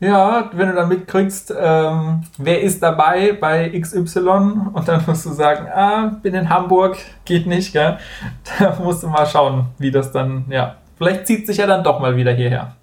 Ja, 0.00 0.50
wenn 0.54 0.68
du 0.68 0.74
dann 0.74 0.88
mitkriegst, 0.88 1.54
ähm, 1.60 2.22
wer 2.38 2.62
ist 2.62 2.82
dabei 2.82 3.36
bei 3.38 3.68
XY 3.68 4.28
und 4.72 4.88
dann 4.88 5.04
musst 5.06 5.26
du 5.26 5.30
sagen, 5.30 5.66
ah, 5.68 6.18
bin 6.22 6.34
in 6.34 6.48
Hamburg, 6.48 6.96
geht 7.26 7.46
nicht, 7.46 7.74
gell? 7.74 7.98
Da 8.58 8.78
musst 8.82 9.02
du 9.02 9.08
mal 9.08 9.26
schauen, 9.26 9.66
wie 9.76 9.90
das 9.90 10.10
dann, 10.10 10.46
ja, 10.48 10.76
vielleicht 10.96 11.26
zieht 11.26 11.46
sich 11.46 11.58
ja 11.58 11.66
dann 11.66 11.84
doch 11.84 12.00
mal 12.00 12.16
wieder 12.16 12.32
hierher. 12.32 12.76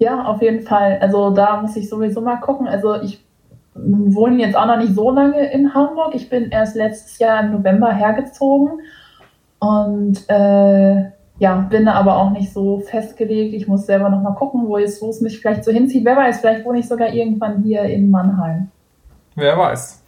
Ja, 0.00 0.24
auf 0.24 0.42
jeden 0.42 0.62
Fall. 0.62 0.98
Also 1.00 1.30
da 1.30 1.60
muss 1.62 1.76
ich 1.76 1.88
sowieso 1.88 2.20
mal 2.20 2.40
gucken. 2.40 2.66
Also 2.66 3.00
ich 3.00 3.24
wohne 3.74 4.42
jetzt 4.42 4.56
auch 4.56 4.66
noch 4.66 4.78
nicht 4.78 4.94
so 4.94 5.10
lange 5.10 5.52
in 5.52 5.72
Hamburg. 5.72 6.16
Ich 6.16 6.28
bin 6.28 6.50
erst 6.50 6.74
letztes 6.74 7.18
Jahr 7.20 7.44
im 7.44 7.52
November 7.52 7.92
hergezogen 7.92 8.80
und 9.60 10.28
äh, 10.28 11.12
ja, 11.38 11.56
bin 11.56 11.88
aber 11.88 12.16
auch 12.16 12.30
nicht 12.30 12.52
so 12.52 12.80
festgelegt. 12.80 13.54
Ich 13.54 13.66
muss 13.66 13.86
selber 13.86 14.08
noch 14.08 14.22
mal 14.22 14.34
gucken, 14.34 14.66
wo 14.66 14.78
es, 14.78 15.02
wo 15.02 15.10
es 15.10 15.20
mich 15.20 15.40
vielleicht 15.40 15.64
so 15.64 15.72
hinzieht. 15.72 16.04
Wer 16.04 16.16
weiß, 16.16 16.40
vielleicht 16.40 16.64
wohne 16.64 16.78
ich 16.78 16.88
sogar 16.88 17.08
irgendwann 17.12 17.62
hier 17.62 17.82
in 17.82 18.10
Mannheim. 18.10 18.68
Wer 19.34 19.58
weiß. 19.58 20.02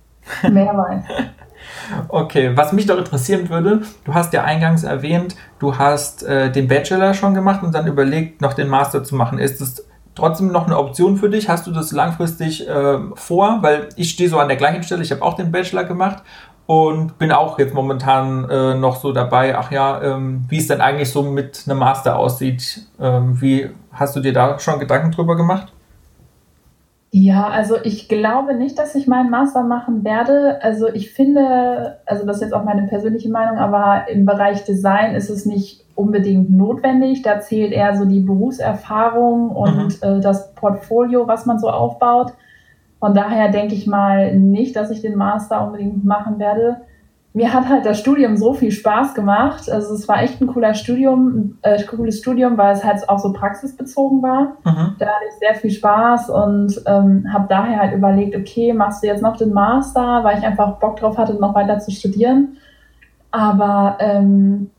Wer 0.42 0.76
weiß. 0.76 1.04
Okay, 2.08 2.56
was 2.56 2.72
mich 2.72 2.86
doch 2.86 2.98
interessieren 2.98 3.48
würde, 3.48 3.82
du 4.04 4.14
hast 4.14 4.32
ja 4.32 4.42
eingangs 4.42 4.82
erwähnt, 4.82 5.36
du 5.60 5.78
hast 5.78 6.24
äh, 6.24 6.50
den 6.50 6.66
Bachelor 6.66 7.14
schon 7.14 7.34
gemacht 7.34 7.62
und 7.62 7.72
dann 7.72 7.86
überlegt, 7.86 8.40
noch 8.40 8.54
den 8.54 8.68
Master 8.68 9.04
zu 9.04 9.14
machen. 9.14 9.38
Ist 9.38 9.60
es 9.60 9.86
trotzdem 10.14 10.48
noch 10.48 10.66
eine 10.66 10.78
Option 10.78 11.16
für 11.16 11.30
dich? 11.30 11.48
Hast 11.48 11.66
du 11.66 11.70
das 11.70 11.92
langfristig 11.92 12.68
äh, 12.68 12.98
vor? 13.14 13.58
Weil 13.62 13.88
ich 13.96 14.10
stehe 14.10 14.28
so 14.28 14.38
an 14.38 14.48
der 14.48 14.56
gleichen 14.56 14.82
Stelle, 14.82 15.02
ich 15.02 15.12
habe 15.12 15.22
auch 15.22 15.34
den 15.34 15.52
Bachelor 15.52 15.84
gemacht 15.84 16.22
und 16.72 17.18
bin 17.18 17.32
auch 17.32 17.58
jetzt 17.58 17.74
momentan 17.74 18.48
äh, 18.48 18.74
noch 18.74 18.96
so 18.96 19.12
dabei, 19.12 19.58
ach 19.58 19.70
ja, 19.70 20.00
ähm, 20.02 20.46
wie 20.48 20.56
es 20.56 20.68
denn 20.68 20.80
eigentlich 20.80 21.10
so 21.10 21.22
mit 21.22 21.64
einem 21.66 21.78
Master 21.78 22.18
aussieht. 22.18 22.86
Ähm, 22.98 23.38
wie 23.42 23.68
hast 23.92 24.16
du 24.16 24.20
dir 24.20 24.32
da 24.32 24.58
schon 24.58 24.80
Gedanken 24.80 25.10
drüber 25.10 25.36
gemacht? 25.36 25.70
Ja, 27.10 27.48
also 27.48 27.76
ich 27.82 28.08
glaube 28.08 28.54
nicht, 28.54 28.78
dass 28.78 28.94
ich 28.94 29.06
meinen 29.06 29.28
Master 29.28 29.64
machen 29.64 30.02
werde. 30.02 30.62
Also 30.62 30.88
ich 30.88 31.12
finde, 31.12 31.98
also 32.06 32.24
das 32.24 32.36
ist 32.36 32.42
jetzt 32.44 32.54
auch 32.54 32.64
meine 32.64 32.88
persönliche 32.88 33.28
Meinung, 33.28 33.58
aber 33.58 34.08
im 34.08 34.24
Bereich 34.24 34.64
Design 34.64 35.14
ist 35.14 35.28
es 35.28 35.44
nicht 35.44 35.84
unbedingt 35.94 36.48
notwendig. 36.48 37.20
Da 37.20 37.40
zählt 37.40 37.72
eher 37.72 37.98
so 37.98 38.06
die 38.06 38.20
Berufserfahrung 38.20 39.50
und 39.50 40.02
mhm. 40.02 40.08
äh, 40.08 40.20
das 40.20 40.54
Portfolio, 40.54 41.28
was 41.28 41.44
man 41.44 41.58
so 41.58 41.68
aufbaut. 41.68 42.32
Von 43.02 43.14
daher 43.14 43.48
denke 43.48 43.74
ich 43.74 43.88
mal 43.88 44.32
nicht, 44.36 44.76
dass 44.76 44.92
ich 44.92 45.00
den 45.00 45.16
Master 45.16 45.66
unbedingt 45.66 46.04
machen 46.04 46.38
werde. 46.38 46.82
Mir 47.32 47.52
hat 47.52 47.68
halt 47.68 47.84
das 47.84 47.98
Studium 47.98 48.36
so 48.36 48.54
viel 48.54 48.70
Spaß 48.70 49.14
gemacht. 49.14 49.68
Also 49.68 49.94
es 49.94 50.06
war 50.06 50.22
echt 50.22 50.40
ein 50.40 50.46
cooler 50.46 50.72
Studium, 50.72 51.58
äh, 51.62 51.82
cooles 51.82 52.20
Studium, 52.20 52.56
weil 52.56 52.72
es 52.72 52.84
halt 52.84 53.08
auch 53.08 53.18
so 53.18 53.32
praxisbezogen 53.32 54.22
war. 54.22 54.56
Mhm. 54.64 54.94
Da 55.00 55.06
hatte 55.06 55.24
ich 55.28 55.38
sehr 55.40 55.54
viel 55.56 55.72
Spaß 55.72 56.30
und 56.30 56.80
ähm, 56.86 57.26
habe 57.32 57.46
daher 57.48 57.80
halt 57.80 57.92
überlegt, 57.92 58.36
okay, 58.36 58.72
machst 58.72 59.02
du 59.02 59.08
jetzt 59.08 59.20
noch 59.20 59.36
den 59.36 59.52
Master, 59.52 60.22
weil 60.22 60.38
ich 60.38 60.44
einfach 60.44 60.78
Bock 60.78 60.98
drauf 60.98 61.18
hatte, 61.18 61.34
noch 61.34 61.56
weiter 61.56 61.80
zu 61.80 61.90
studieren. 61.90 62.56
Aber 63.32 63.96
ähm, 63.98 64.70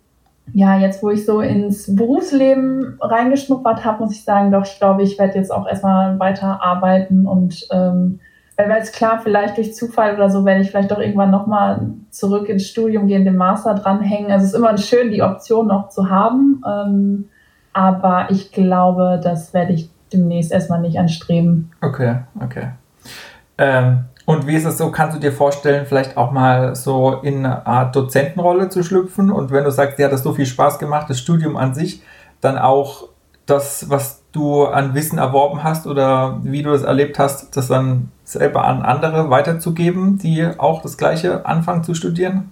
ja, 0.52 0.78
jetzt 0.78 1.02
wo 1.02 1.10
ich 1.10 1.26
so 1.26 1.40
ins 1.40 1.96
Berufsleben 1.96 2.98
reingeschnuppert 3.00 3.86
habe, 3.86 4.04
muss 4.04 4.14
ich 4.14 4.24
sagen, 4.24 4.52
doch, 4.52 4.66
ich 4.66 4.78
glaube, 4.78 5.04
ich 5.04 5.18
werde 5.18 5.38
jetzt 5.38 5.52
auch 5.52 5.68
erstmal 5.68 6.20
weiter 6.20 6.62
arbeiten 6.62 7.26
und 7.26 7.66
ähm, 7.72 8.20
weil 8.58 8.70
jetzt 8.70 8.94
klar, 8.94 9.20
vielleicht 9.24 9.58
durch 9.58 9.74
Zufall 9.74 10.16
oder 10.16 10.30
so 10.30 10.46
werde 10.46 10.62
ich 10.62 10.70
vielleicht 10.70 10.92
doch 10.92 11.00
irgendwann 11.00 11.32
nochmal 11.32 11.88
zurück 12.12 12.50
ins 12.50 12.68
Studium 12.68 13.08
gehen, 13.08 13.26
den 13.26 13.36
Master 13.36 13.74
dranhängen. 13.74 14.32
Also 14.32 14.46
es 14.46 14.52
ist 14.52 14.58
immer 14.58 14.78
schön, 14.78 15.12
die 15.12 15.24
Option 15.24 15.68
noch 15.68 15.90
zu 15.90 16.10
haben. 16.10 16.62
Ähm, 16.68 17.30
aber 17.74 18.28
ich 18.30 18.52
glaube, 18.52 19.20
das 19.24 19.54
werde 19.56 19.74
ich 19.74 19.90
demnächst 20.12 20.52
erstmal 20.52 20.82
nicht 20.82 21.00
anstreben. 21.00 21.72
Okay, 21.82 22.18
okay. 22.40 22.70
Ähm, 23.58 24.06
und 24.26 24.48
wie 24.48 24.56
ist 24.56 24.66
es 24.66 24.78
so, 24.78 24.90
kannst 24.90 25.18
du 25.18 25.20
dir 25.20 25.34
vorstellen, 25.34 25.86
vielleicht 25.86 26.16
auch 26.16 26.32
mal 26.32 26.76
so 26.76 27.20
in 27.24 27.46
eine 27.46 27.68
Art 27.68 27.96
Dozentenrolle 27.96 28.70
zu 28.70 28.84
schlüpfen? 28.84 29.32
Und 29.32 29.52
wenn 29.52 29.66
du 29.66 29.72
sagst, 29.72 30.00
dir 30.00 30.06
hat 30.06 30.14
das 30.14 30.24
so 30.24 30.34
viel 30.34 30.46
Spaß 30.46 30.80
gemacht, 30.80 31.10
das 31.10 31.20
Studium 31.20 31.58
an 31.58 31.74
sich, 31.74 32.02
dann 32.40 32.58
auch 32.58 33.10
das, 33.46 33.90
was 33.90 34.24
du 34.32 34.64
an 34.66 34.96
Wissen 34.96 35.18
erworben 35.18 35.64
hast 35.64 35.88
oder 35.88 36.40
wie 36.44 36.64
du 36.64 36.72
das 36.72 36.84
erlebt 36.84 37.20
hast, 37.20 37.56
das 37.58 37.68
dann 37.68 38.12
selber 38.24 38.66
an 38.66 38.82
andere 38.82 39.30
weiterzugeben, 39.30 40.18
die 40.18 40.48
auch 40.58 40.82
das 40.82 40.98
Gleiche 40.98 41.46
anfangen 41.46 41.84
zu 41.84 41.94
studieren? 41.94 42.52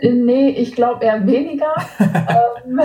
Nee, 0.00 0.48
ich 0.50 0.74
glaube 0.74 1.04
eher 1.04 1.26
weniger. 1.26 1.74
ähm, 2.00 2.80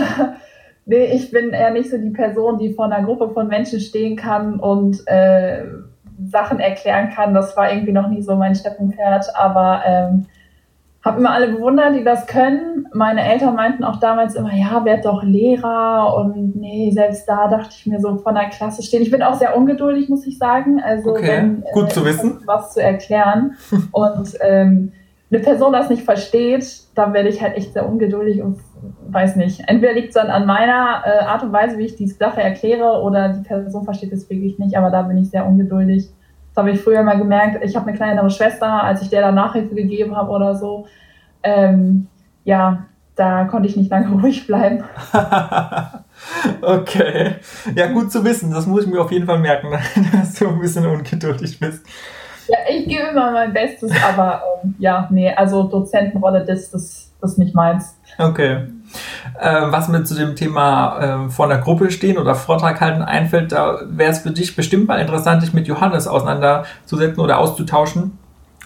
nee, 0.86 1.06
ich 1.06 1.32
bin 1.32 1.52
eher 1.52 1.72
nicht 1.72 1.90
so 1.90 1.98
die 1.98 2.10
Person, 2.10 2.60
die 2.60 2.74
vor 2.74 2.86
einer 2.86 3.04
Gruppe 3.04 3.30
von 3.34 3.48
Menschen 3.48 3.80
stehen 3.80 4.18
kann 4.18 4.60
und 4.60 5.08
äh, 5.08 5.64
Sachen 6.26 6.60
erklären 6.60 7.10
kann. 7.10 7.34
Das 7.34 7.56
war 7.56 7.72
irgendwie 7.72 7.92
noch 7.92 8.08
nie 8.08 8.22
so 8.22 8.36
mein 8.36 8.56
Steppenpferd, 8.56 9.36
aber 9.36 9.82
ähm, 9.86 10.26
habe 11.08 11.20
immer 11.20 11.32
alle 11.32 11.48
bewundert, 11.48 11.96
die 11.96 12.04
das 12.04 12.28
können. 12.28 12.88
Meine 12.94 13.24
Eltern 13.24 13.56
meinten 13.56 13.84
auch 13.84 14.00
damals 14.00 14.36
immer, 14.36 14.54
ja, 14.54 14.84
werd 14.84 15.06
doch 15.06 15.24
Lehrer 15.24 16.16
und 16.18 16.56
nee, 16.56 16.92
selbst 16.92 17.28
da 17.30 17.48
dachte 17.48 17.70
ich 17.78 17.86
mir 17.86 18.00
so 18.00 18.18
von 18.18 18.36
der 18.36 18.50
Klasse 18.50 18.84
stehen. 18.84 19.02
Ich 19.02 19.12
bin 19.12 19.24
auch 19.24 19.36
sehr 19.36 19.56
ungeduldig, 19.56 20.10
muss 20.10 20.28
ich 20.28 20.38
sagen. 20.38 20.82
Also 20.84 21.12
okay. 21.12 21.28
wenn, 21.28 21.64
gut 21.74 21.86
äh, 21.86 21.90
zu 21.90 22.06
wissen, 22.06 22.42
was 22.46 22.74
zu 22.74 22.82
erklären 22.82 23.56
und 23.92 24.34
ähm, 24.42 24.92
eine 25.30 25.40
Person 25.42 25.74
das 25.74 25.90
nicht 25.90 26.04
versteht, 26.04 26.84
dann 26.96 27.14
werde 27.14 27.30
ich 27.30 27.42
halt 27.42 27.58
echt 27.58 27.74
sehr 27.74 27.88
ungeduldig 27.88 28.42
und 28.42 28.60
weiß 29.10 29.36
nicht. 29.36 29.62
Entweder 29.68 29.94
liegt 29.94 30.10
es 30.10 30.14
dann 30.14 30.30
an 30.30 30.46
meiner 30.46 31.04
äh, 31.06 31.26
Art 31.26 31.44
und 31.44 31.52
Weise, 31.52 31.78
wie 31.78 31.86
ich 31.86 31.96
die 31.96 32.08
Sache 32.08 32.42
erkläre, 32.42 33.02
oder 33.02 33.30
die 33.30 33.44
Person 33.44 33.84
versteht 33.84 34.14
es 34.14 34.30
wirklich 34.30 34.58
nicht, 34.58 34.78
aber 34.78 34.90
da 34.90 35.02
bin 35.02 35.18
ich 35.18 35.30
sehr 35.30 35.46
ungeduldig. 35.46 36.10
Das 36.54 36.64
habe 36.64 36.72
ich 36.72 36.82
früher 36.82 37.04
mal 37.04 37.18
gemerkt. 37.18 37.64
Ich 37.64 37.76
habe 37.76 37.88
eine 37.88 37.98
kleinere 37.98 38.30
Schwester, 38.30 38.84
als 38.84 39.02
ich 39.02 39.10
der 39.10 39.22
da 39.22 39.32
Nachhilfe 39.32 39.76
gegeben 39.76 40.16
habe 40.16 40.32
oder 40.32 40.56
so. 40.56 40.88
ähm, 41.44 42.08
ja, 42.44 42.86
da 43.18 43.46
konnte 43.46 43.68
ich 43.68 43.76
nicht 43.76 43.92
lange 43.92 44.10
ruhig 44.22 44.48
bleiben. 44.48 44.84
okay. 46.62 47.36
Ja, 47.76 47.88
gut 47.88 48.12
zu 48.12 48.24
wissen. 48.24 48.52
Das 48.52 48.66
muss 48.66 48.86
ich 48.86 48.90
mir 48.90 49.02
auf 49.02 49.12
jeden 49.12 49.26
Fall 49.26 49.40
merken, 49.40 49.72
dass 50.14 50.36
du 50.36 50.48
ein 50.48 50.60
bisschen 50.60 50.86
ungeduldig 50.86 51.60
bist. 51.60 51.86
Ja, 52.48 52.58
ich 52.70 52.88
gebe 52.88 53.08
immer 53.12 53.32
mein 53.32 53.54
Bestes, 53.54 53.92
aber 54.04 54.42
ähm, 54.64 54.76
ja, 54.80 55.08
nee, 55.12 55.32
also 55.34 55.64
Dozentenrolle, 55.64 56.46
das, 56.46 56.72
das, 56.72 57.12
das 57.22 57.32
ist 57.32 57.38
nicht 57.38 57.56
meins. 57.56 57.98
Okay. 58.18 58.68
Äh, 59.40 59.62
was 59.70 59.90
mir 59.90 60.04
zu 60.04 60.16
dem 60.16 60.36
Thema 60.36 61.26
äh, 61.26 61.30
vor 61.30 61.46
einer 61.46 61.60
Gruppe 61.60 61.92
stehen 61.92 62.18
oder 62.18 62.36
Vortrag 62.36 62.80
halten 62.80 63.02
einfällt, 63.02 63.52
da 63.52 63.80
wäre 63.86 64.12
es 64.12 64.20
für 64.20 64.32
dich 64.32 64.56
bestimmt 64.56 64.88
mal 64.88 65.00
interessant, 65.00 65.44
dich 65.44 65.54
mit 65.54 65.68
Johannes 65.68 66.08
auseinanderzusetzen 66.08 67.22
oder 67.22 67.40
auszutauschen 67.40 68.18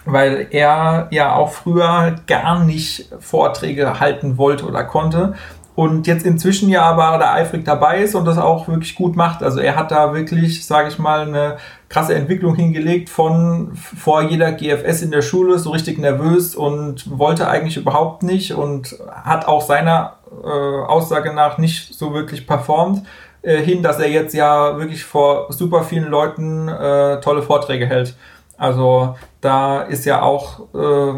weil 0.04 0.48
er 0.50 1.08
ja 1.10 1.34
auch 1.34 1.52
früher 1.52 2.16
gar 2.26 2.64
nicht 2.64 3.08
Vorträge 3.20 4.00
halten 4.00 4.36
wollte 4.36 4.66
oder 4.66 4.84
konnte 4.84 5.34
und 5.74 6.06
jetzt 6.06 6.26
inzwischen 6.26 6.68
ja 6.68 6.82
aber 6.82 7.16
da 7.18 7.32
eifrig 7.32 7.64
dabei 7.64 8.02
ist 8.02 8.14
und 8.14 8.26
das 8.26 8.36
auch 8.36 8.68
wirklich 8.68 8.94
gut 8.94 9.16
macht. 9.16 9.42
Also 9.42 9.60
er 9.60 9.76
hat 9.76 9.90
da 9.90 10.12
wirklich, 10.14 10.66
sage 10.66 10.88
ich 10.88 10.98
mal, 10.98 11.22
eine 11.22 11.56
krasse 11.88 12.14
Entwicklung 12.14 12.54
hingelegt 12.54 13.08
von 13.08 13.72
vor 13.74 14.22
jeder 14.22 14.52
GFS 14.52 15.02
in 15.02 15.10
der 15.10 15.22
Schule 15.22 15.58
so 15.58 15.70
richtig 15.70 15.98
nervös 15.98 16.54
und 16.54 17.18
wollte 17.18 17.48
eigentlich 17.48 17.78
überhaupt 17.78 18.22
nicht 18.22 18.52
und 18.52 18.96
hat 19.10 19.46
auch 19.46 19.62
seiner 19.62 20.16
äh, 20.44 20.46
Aussage 20.46 21.32
nach 21.32 21.56
nicht 21.56 21.94
so 21.94 22.12
wirklich 22.12 22.46
performt 22.46 23.06
äh, 23.40 23.62
hin, 23.62 23.82
dass 23.82 23.98
er 23.98 24.10
jetzt 24.10 24.34
ja 24.34 24.78
wirklich 24.78 25.04
vor 25.04 25.52
super 25.52 25.84
vielen 25.84 26.08
Leuten 26.08 26.68
äh, 26.68 27.20
tolle 27.20 27.42
Vorträge 27.42 27.86
hält. 27.86 28.14
Also 28.58 29.16
da 29.40 29.80
ist 29.80 30.04
ja 30.04 30.22
auch 30.22 30.60
äh, 30.74 31.14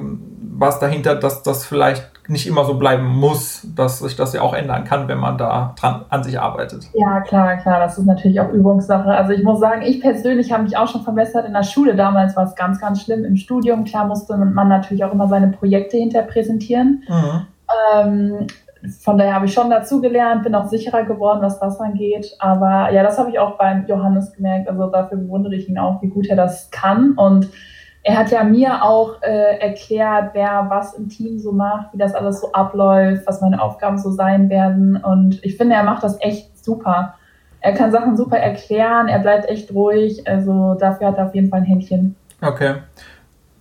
was 0.56 0.78
dahinter, 0.78 1.16
dass 1.16 1.42
das 1.42 1.66
vielleicht 1.66 2.13
nicht 2.28 2.46
immer 2.46 2.64
so 2.64 2.74
bleiben 2.74 3.06
muss, 3.06 3.66
dass 3.76 3.98
sich 3.98 4.16
das 4.16 4.32
ja 4.32 4.40
auch 4.40 4.54
ändern 4.54 4.84
kann, 4.84 5.08
wenn 5.08 5.18
man 5.18 5.36
da 5.36 5.74
dran 5.78 6.04
an 6.08 6.24
sich 6.24 6.40
arbeitet. 6.40 6.88
Ja, 6.94 7.20
klar, 7.20 7.56
klar, 7.56 7.80
das 7.80 7.98
ist 7.98 8.06
natürlich 8.06 8.40
auch 8.40 8.50
Übungssache. 8.50 9.10
Also 9.10 9.32
ich 9.32 9.42
muss 9.42 9.60
sagen, 9.60 9.82
ich 9.82 10.00
persönlich 10.00 10.52
habe 10.52 10.62
mich 10.62 10.76
auch 10.76 10.88
schon 10.88 11.02
verbessert. 11.02 11.46
In 11.46 11.52
der 11.52 11.62
Schule 11.62 11.94
damals 11.96 12.36
war 12.36 12.44
es 12.44 12.54
ganz, 12.54 12.80
ganz 12.80 13.02
schlimm. 13.02 13.24
Im 13.24 13.36
Studium, 13.36 13.84
klar, 13.84 14.06
musste 14.06 14.36
man 14.36 14.68
natürlich 14.68 15.04
auch 15.04 15.12
immer 15.12 15.28
seine 15.28 15.48
Projekte 15.48 15.96
hinter 15.96 16.22
präsentieren. 16.22 17.02
Mhm. 17.08 17.46
Ähm, 17.94 18.46
von 19.00 19.18
daher 19.18 19.34
habe 19.34 19.46
ich 19.46 19.54
schon 19.54 19.70
dazugelernt, 19.70 20.42
bin 20.42 20.54
auch 20.54 20.66
sicherer 20.66 21.04
geworden, 21.04 21.40
was 21.42 21.58
das 21.58 21.80
angeht. 21.80 22.34
Aber 22.38 22.90
ja, 22.92 23.02
das 23.02 23.18
habe 23.18 23.30
ich 23.30 23.38
auch 23.38 23.56
beim 23.56 23.86
Johannes 23.86 24.32
gemerkt. 24.32 24.68
Also 24.68 24.86
dafür 24.88 25.18
bewundere 25.18 25.54
ich 25.54 25.68
ihn 25.68 25.78
auch, 25.78 26.02
wie 26.02 26.08
gut 26.08 26.26
er 26.26 26.36
das 26.36 26.70
kann. 26.70 27.12
Und 27.12 27.48
er 28.06 28.18
hat 28.18 28.30
ja 28.30 28.44
mir 28.44 28.84
auch 28.84 29.22
äh, 29.22 29.58
erklärt, 29.58 30.30
wer 30.34 30.66
was 30.68 30.92
im 30.92 31.08
Team 31.08 31.38
so 31.38 31.52
macht, 31.52 31.94
wie 31.94 31.98
das 31.98 32.14
alles 32.14 32.42
so 32.42 32.52
abläuft, 32.52 33.26
was 33.26 33.40
meine 33.40 33.60
Aufgaben 33.60 33.96
so 33.96 34.10
sein 34.10 34.50
werden. 34.50 34.96
Und 34.96 35.42
ich 35.42 35.56
finde, 35.56 35.74
er 35.74 35.84
macht 35.84 36.04
das 36.04 36.20
echt 36.20 36.62
super. 36.62 37.14
Er 37.60 37.72
kann 37.72 37.90
Sachen 37.90 38.14
super 38.14 38.36
erklären, 38.36 39.08
er 39.08 39.20
bleibt 39.20 39.48
echt 39.48 39.72
ruhig. 39.72 40.28
Also 40.28 40.74
dafür 40.74 41.08
hat 41.08 41.16
er 41.16 41.26
auf 41.26 41.34
jeden 41.34 41.48
Fall 41.48 41.60
ein 41.60 41.64
Händchen. 41.64 42.14
Okay. 42.42 42.74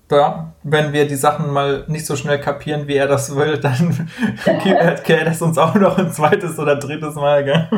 Da, 0.10 0.52
wenn 0.64 0.92
wir 0.92 1.08
die 1.08 1.16
Sachen 1.16 1.50
mal 1.50 1.86
nicht 1.88 2.06
so 2.06 2.18
schnell 2.18 2.38
kapieren, 2.38 2.86
wie 2.88 2.98
er 2.98 3.08
das 3.08 3.34
will, 3.34 3.58
dann 3.58 4.10
erklärt 4.46 5.08
er 5.08 5.26
das 5.26 5.42
uns 5.42 5.58
auch 5.58 5.74
noch 5.76 5.98
ein 5.98 6.12
zweites 6.12 6.60
oder 6.60 6.76
drittes 6.76 7.16
Mal, 7.16 7.46
gell? 7.46 7.70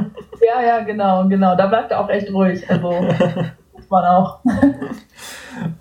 Ja, 0.41 0.65
ja, 0.65 0.79
genau, 0.79 1.27
genau. 1.27 1.55
Da 1.55 1.67
bleibt 1.67 1.91
er 1.91 1.99
auch 1.99 2.09
echt 2.09 2.33
ruhig. 2.33 2.67
Also 2.67 2.89
muss 3.73 3.89
man 3.91 4.05
auch. 4.05 4.39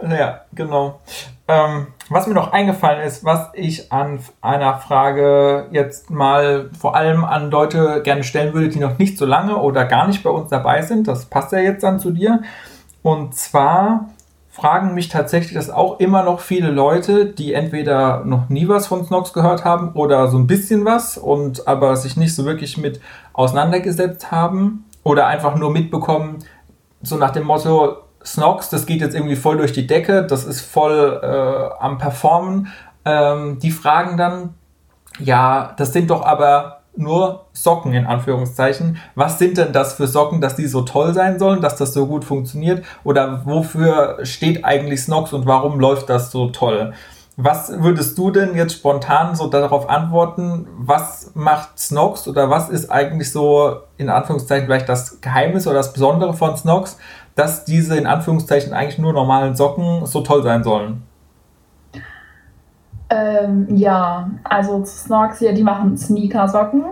Ja, 0.09 0.43
genau. 0.55 1.01
Ähm, 1.47 1.89
was 2.09 2.27
mir 2.27 2.35
noch 2.35 2.53
eingefallen 2.53 3.03
ist, 3.07 3.25
was 3.25 3.51
ich 3.55 3.93
an 3.93 4.19
einer 4.41 4.79
Frage 4.79 5.67
jetzt 5.73 6.11
mal 6.11 6.71
vor 6.79 6.97
allem 6.97 7.25
an 7.25 7.51
Leute 7.51 8.01
gerne 8.03 8.25
stellen 8.25 8.55
würde, 8.55 8.69
die 8.69 8.79
noch 8.79 8.99
nicht 8.99 9.19
so 9.19 9.27
lange 9.27 9.57
oder 9.57 9.85
gar 9.85 10.07
nicht 10.07 10.23
bei 10.23 10.31
uns 10.31 10.51
dabei 10.51 10.83
sind, 10.83 11.07
das 11.07 11.27
passt 11.27 11.53
ja 11.53 11.59
jetzt 11.59 11.83
dann 11.83 12.01
zu 12.01 12.11
dir. 12.11 12.43
Und 13.03 13.35
zwar 13.35 14.09
fragen 14.51 14.95
mich 14.95 15.09
tatsächlich 15.09 15.55
das 15.55 15.69
auch 15.69 15.99
immer 15.99 16.23
noch 16.23 16.41
viele 16.41 16.71
Leute, 16.71 17.27
die 17.27 17.55
entweder 17.55 18.25
noch 18.25 18.49
nie 18.49 18.69
was 18.69 18.87
von 18.87 19.05
Snox 19.05 19.33
gehört 19.33 19.65
haben 19.65 19.93
oder 19.95 20.29
so 20.29 20.39
ein 20.39 20.47
bisschen 20.47 20.85
was 20.85 21.19
und 21.19 21.67
aber 21.67 21.97
sich 21.97 22.17
nicht 22.17 22.35
so 22.35 22.45
wirklich 22.45 22.79
mit 22.79 23.01
auseinandergesetzt 23.33 24.31
haben 24.31 24.85
oder 25.03 25.27
einfach 25.27 25.57
nur 25.57 25.73
mitbekommen, 25.73 26.39
so 27.03 27.17
nach 27.17 27.33
dem 27.33 27.45
Motto, 27.45 28.04
Snox, 28.25 28.71
das 28.71 28.87
geht 28.87 29.01
jetzt 29.01 29.15
irgendwie 29.15 29.37
voll 29.37 29.59
durch 29.59 29.73
die 29.73 29.87
Decke, 29.87 30.27
das 30.27 30.45
ist 30.45 30.63
voll 30.63 31.21
äh, 31.23 31.83
am 31.83 31.99
Performen. 31.99 32.69
Ähm, 33.05 33.59
die 33.59 33.71
fragen 33.71 34.17
dann, 34.17 34.55
ja, 35.19 35.75
das 35.77 35.93
sind 35.93 36.11
doch 36.11 36.25
aber 36.25 36.81
nur 36.97 37.47
Socken 37.53 37.93
in 37.93 38.07
Anführungszeichen. 38.07 38.99
Was 39.15 39.39
sind 39.39 39.59
denn 39.59 39.73
das 39.73 39.95
für 39.95 40.07
Socken, 40.07 40.41
dass 40.41 40.57
die 40.57 40.67
so 40.67 40.83
toll 40.83 41.13
sein 41.13 41.39
sollen, 41.39 41.61
dass 41.61 41.77
das 41.77 41.93
so 41.93 42.07
gut 42.07 42.25
funktioniert? 42.25 42.85
Oder 43.03 43.43
wofür 43.45 44.19
steht 44.23 44.65
eigentlich 44.65 45.03
Snox 45.03 45.33
und 45.33 45.47
warum 45.47 45.81
läuft 45.81 46.09
das 46.09 46.31
so 46.31 46.49
toll? 46.49 46.95
Was 47.37 47.83
würdest 47.83 48.17
du 48.17 48.31
denn 48.31 48.55
jetzt 48.55 48.75
spontan 48.75 49.35
so 49.35 49.49
darauf 49.49 49.89
antworten? 49.89 50.69
Was 50.77 51.33
macht 51.35 51.81
Snox 51.81 52.29
oder 52.29 52.49
was 52.49 52.69
ist 52.69 52.91
eigentlich 52.93 53.33
so 53.33 53.81
in 53.97 54.09
Anführungszeichen 54.09 54.67
vielleicht 54.67 54.89
das 54.89 55.21
Geheimnis 55.21 55.67
oder 55.67 55.79
das 55.79 55.93
Besondere 55.93 56.35
von 56.35 56.57
Snox, 56.57 56.97
dass 57.35 57.65
diese 57.65 57.97
in 57.97 58.07
Anführungszeichen 58.07 58.73
eigentlich 58.73 58.99
nur 58.99 59.13
normalen 59.13 59.55
Socken 59.55 60.07
so 60.07 60.21
toll 60.21 60.43
sein 60.43 60.63
sollen? 60.63 61.03
Ähm, 63.11 63.67
ja, 63.75 64.31
also 64.45 64.85
Snorks 64.85 65.39
hier, 65.39 65.53
die 65.53 65.63
machen 65.63 65.97
Sneaker-Socken. 65.97 66.85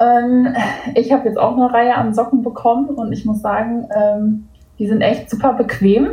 Ähm, 0.00 0.54
ich 0.94 1.12
habe 1.12 1.28
jetzt 1.28 1.38
auch 1.38 1.56
eine 1.56 1.72
Reihe 1.72 1.96
an 1.96 2.14
Socken 2.14 2.42
bekommen 2.42 2.88
und 2.88 3.12
ich 3.12 3.24
muss 3.24 3.40
sagen, 3.40 3.88
ähm, 3.94 4.48
die 4.78 4.86
sind 4.86 5.00
echt 5.00 5.30
super 5.30 5.54
bequem. 5.54 6.10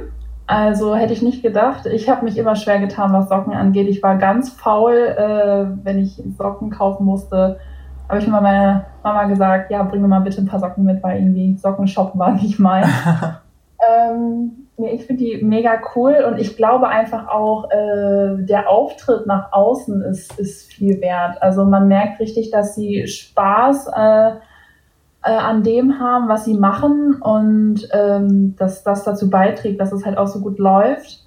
Also 0.48 0.96
hätte 0.96 1.14
ich 1.14 1.22
nicht 1.22 1.42
gedacht. 1.42 1.88
Ich 1.88 2.08
habe 2.08 2.24
mich 2.24 2.38
immer 2.38 2.56
schwer 2.56 2.80
getan, 2.80 3.14
was 3.14 3.30
Socken 3.30 3.54
angeht. 3.54 3.88
Ich 3.88 4.04
war 4.04 4.18
ganz 4.18 4.50
faul, 4.52 4.94
äh, 4.94 5.66
wenn 5.84 6.00
ich 6.00 6.22
Socken 6.38 6.70
kaufen 6.70 7.06
musste. 7.06 7.60
Habe 8.08 8.20
ich 8.20 8.28
mal 8.28 8.42
meiner 8.42 8.86
Mama 9.04 9.24
gesagt, 9.24 9.72
ja, 9.72 9.82
bring 9.82 10.02
mir 10.02 10.08
mal 10.08 10.20
bitte 10.20 10.42
ein 10.42 10.46
paar 10.46 10.60
Socken 10.60 10.84
mit, 10.84 11.02
weil 11.02 11.20
irgendwie 11.20 11.58
Socken 11.58 11.88
shoppen 11.88 12.20
war 12.20 12.32
nicht 12.32 12.60
mein. 12.60 12.86
Ähm, 13.90 14.68
ich 14.78 15.06
finde 15.06 15.24
die 15.24 15.44
mega 15.44 15.80
cool 15.96 16.26
und 16.28 16.38
ich 16.38 16.58
glaube 16.58 16.88
einfach 16.88 17.28
auch, 17.30 17.70
äh, 17.72 18.44
der 18.44 18.70
Auftritt 18.70 19.26
nach 19.26 19.54
außen 19.54 20.02
ist, 20.02 20.38
ist 20.38 20.74
viel 20.74 21.00
wert. 21.02 21.42
Also 21.42 21.64
man 21.66 21.88
merkt 21.88 22.20
richtig, 22.20 22.52
dass 22.52 22.76
sie 22.76 23.08
Spaß 23.08 23.88
äh, 23.96 24.32
äh, 24.32 25.32
an 25.32 25.64
dem 25.64 26.00
haben, 26.00 26.28
was 26.28 26.46
sie 26.46 26.56
machen 26.56 27.16
und 27.22 27.88
ähm, 27.94 28.56
dass 28.58 28.84
das 28.84 29.04
dazu 29.04 29.30
beiträgt, 29.30 29.80
dass 29.80 29.92
es 29.92 30.06
halt 30.06 30.18
auch 30.18 30.28
so 30.28 30.40
gut 30.42 30.60
läuft. 30.60 31.26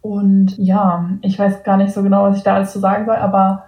Und 0.00 0.56
ja, 0.58 1.10
ich 1.22 1.38
weiß 1.38 1.62
gar 1.64 1.76
nicht 1.76 1.92
so 1.92 2.02
genau, 2.02 2.24
was 2.24 2.38
ich 2.38 2.42
da 2.42 2.54
alles 2.54 2.72
zu 2.72 2.78
sagen 2.78 3.04
soll, 3.04 3.16
aber 3.16 3.64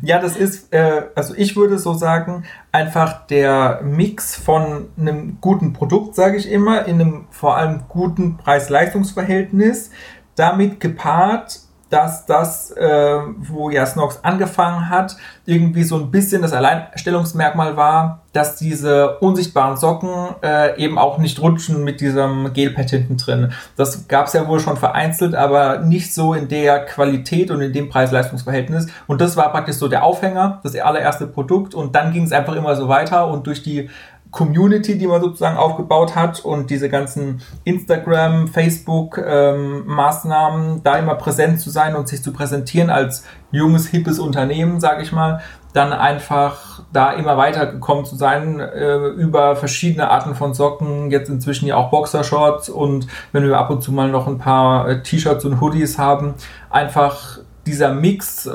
ja, 0.00 0.18
das 0.18 0.36
ist, 0.36 0.72
äh, 0.72 1.02
also 1.14 1.34
ich 1.36 1.56
würde 1.56 1.78
so 1.78 1.94
sagen, 1.94 2.44
einfach 2.70 3.26
der 3.26 3.80
Mix 3.82 4.36
von 4.36 4.88
einem 4.98 5.38
guten 5.40 5.72
Produkt, 5.72 6.14
sage 6.14 6.36
ich 6.36 6.50
immer, 6.50 6.86
in 6.86 7.00
einem 7.00 7.26
vor 7.30 7.56
allem 7.56 7.84
guten 7.88 8.36
Preis-Leistungs-Verhältnis, 8.36 9.90
damit 10.34 10.80
gepaart 10.80 11.60
dass 11.92 12.24
das, 12.24 12.70
äh, 12.70 13.18
wo 13.36 13.68
ja 13.68 13.84
Snox 13.84 14.20
angefangen 14.22 14.88
hat, 14.88 15.16
irgendwie 15.44 15.82
so 15.82 15.96
ein 15.96 16.10
bisschen 16.10 16.40
das 16.40 16.54
Alleinstellungsmerkmal 16.54 17.76
war, 17.76 18.22
dass 18.32 18.56
diese 18.56 19.18
unsichtbaren 19.18 19.76
Socken 19.76 20.10
äh, 20.42 20.82
eben 20.82 20.98
auch 20.98 21.18
nicht 21.18 21.40
rutschen 21.42 21.84
mit 21.84 22.00
diesem 22.00 22.54
Gelpad 22.54 22.88
hinten 22.88 23.18
drin. 23.18 23.52
Das 23.76 24.08
gab 24.08 24.28
es 24.28 24.32
ja 24.32 24.48
wohl 24.48 24.58
schon 24.58 24.78
vereinzelt, 24.78 25.34
aber 25.34 25.80
nicht 25.80 26.14
so 26.14 26.32
in 26.32 26.48
der 26.48 26.86
Qualität 26.86 27.50
und 27.50 27.60
in 27.60 27.74
dem 27.74 27.90
Preis-Leistungs-Verhältnis. 27.90 28.86
Und 29.06 29.20
das 29.20 29.36
war 29.36 29.52
praktisch 29.52 29.76
so 29.76 29.88
der 29.88 30.02
Aufhänger, 30.02 30.60
das 30.62 30.74
allererste 30.76 31.26
Produkt. 31.26 31.74
Und 31.74 31.94
dann 31.94 32.14
ging 32.14 32.24
es 32.24 32.32
einfach 32.32 32.54
immer 32.54 32.74
so 32.74 32.88
weiter 32.88 33.28
und 33.28 33.46
durch 33.46 33.62
die 33.62 33.90
Community, 34.32 34.96
die 34.98 35.06
man 35.06 35.20
sozusagen 35.20 35.58
aufgebaut 35.58 36.16
hat 36.16 36.40
und 36.40 36.70
diese 36.70 36.88
ganzen 36.88 37.42
Instagram, 37.64 38.48
Facebook 38.48 39.18
ähm, 39.18 39.86
Maßnahmen, 39.86 40.82
da 40.82 40.96
immer 40.96 41.14
präsent 41.14 41.60
zu 41.60 41.70
sein 41.70 41.94
und 41.94 42.08
sich 42.08 42.22
zu 42.22 42.32
präsentieren 42.32 42.90
als 42.90 43.24
junges, 43.52 43.86
hippes 43.86 44.18
Unternehmen, 44.18 44.80
sage 44.80 45.02
ich 45.02 45.12
mal, 45.12 45.42
dann 45.74 45.92
einfach 45.92 46.82
da 46.92 47.12
immer 47.12 47.36
weitergekommen 47.36 48.06
zu 48.06 48.16
sein 48.16 48.58
äh, 48.58 48.96
über 49.08 49.54
verschiedene 49.54 50.10
Arten 50.10 50.34
von 50.34 50.54
Socken, 50.54 51.10
jetzt 51.10 51.28
inzwischen 51.28 51.66
ja 51.66 51.76
auch 51.76 51.90
Boxershorts 51.90 52.70
und 52.70 53.06
wenn 53.32 53.44
wir 53.44 53.58
ab 53.58 53.70
und 53.70 53.82
zu 53.82 53.92
mal 53.92 54.10
noch 54.10 54.26
ein 54.26 54.38
paar 54.38 54.88
äh, 54.88 55.02
T-Shirts 55.02 55.44
und 55.44 55.60
Hoodies 55.60 55.98
haben, 55.98 56.34
einfach 56.70 57.38
dieser 57.66 57.94
Mix, 57.94 58.46
äh, 58.46 58.52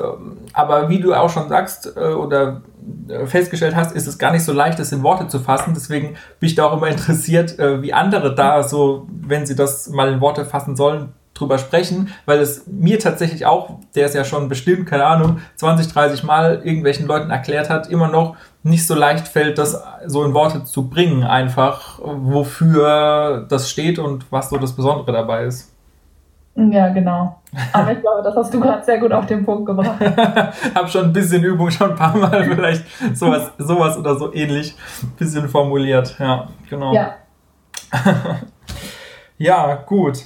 aber 0.54 0.90
wie 0.90 1.00
du 1.00 1.14
auch 1.14 1.30
schon 1.30 1.50
sagst 1.50 1.94
äh, 1.96 2.00
oder 2.00 2.62
äh, 3.08 3.26
festgestellt 3.26 3.76
hast, 3.76 3.96
ist 3.96 4.08
es 4.08 4.18
gar 4.18 4.32
nicht 4.32 4.44
so 4.44 4.54
leicht, 4.54 4.80
das 4.80 4.92
in 4.92 5.04
Worte 5.04 5.28
zu 5.28 5.40
fassen. 5.40 5.74
Deswegen 5.74 6.16
bin 6.40 6.50
ich 6.50 6.56
da 6.56 6.66
auch 6.66 6.78
immer 6.78 6.88
interessiert, 6.90 7.58
wie 7.58 7.94
andere 7.94 8.36
da 8.36 8.64
so, 8.64 9.08
wenn 9.10 9.46
sie 9.46 9.56
das 9.56 9.90
mal 9.90 10.12
in 10.12 10.22
Worte 10.22 10.46
fassen 10.46 10.76
sollen, 10.76 11.14
drüber 11.38 11.60
sprechen, 11.60 12.10
weil 12.26 12.40
es 12.40 12.66
mir 12.66 13.00
tatsächlich 13.00 13.46
auch, 13.46 13.80
der 13.96 14.08
es 14.08 14.16
ja 14.16 14.24
schon 14.24 14.50
bestimmt, 14.50 14.88
keine 14.88 15.06
Ahnung, 15.06 15.40
20, 15.56 15.88
30 15.94 16.24
Mal 16.24 16.62
irgendwelchen 16.64 17.06
Leuten 17.06 17.30
erklärt 17.30 17.70
hat, 17.70 17.90
immer 17.90 18.08
noch 18.08 18.36
nicht 18.64 18.88
so 18.88 18.96
leicht 18.96 19.28
fällt, 19.28 19.60
das 19.60 19.82
so 20.08 20.24
in 20.24 20.34
Worte 20.34 20.64
zu 20.64 20.90
bringen, 20.90 21.24
einfach, 21.24 22.00
wofür 22.02 23.46
das 23.48 23.70
steht 23.70 24.00
und 24.00 24.26
was 24.32 24.50
so 24.50 24.58
das 24.58 24.76
Besondere 24.76 25.12
dabei 25.12 25.46
ist. 25.46 25.77
Ja, 26.58 26.90
genau. 26.90 27.40
Aber 27.72 27.92
ich 27.92 28.02
glaube, 28.02 28.24
das 28.24 28.36
hast 28.36 28.52
du 28.52 28.60
gerade 28.60 28.84
sehr 28.84 28.98
gut 28.98 29.12
auf 29.12 29.28
den 29.28 29.46
Punkt 29.46 29.68
gebracht. 29.68 30.00
Hab 30.76 30.90
schon 30.90 31.06
ein 31.06 31.14
bisschen 31.14 31.44
Übung, 31.44 31.70
schon 31.70 31.92
ein 31.92 31.96
paar 31.96 32.18
Mal 32.18 32.44
vielleicht 32.46 32.84
sowas, 33.16 33.52
sowas 33.60 33.96
oder 33.96 34.18
so 34.18 34.34
ähnlich 34.34 34.76
ein 35.04 35.12
bisschen 35.18 35.48
formuliert. 35.48 36.16
Ja, 36.18 36.48
genau. 36.68 36.94
Ja. 36.94 37.14
ja, 39.38 39.76
gut. 39.76 40.26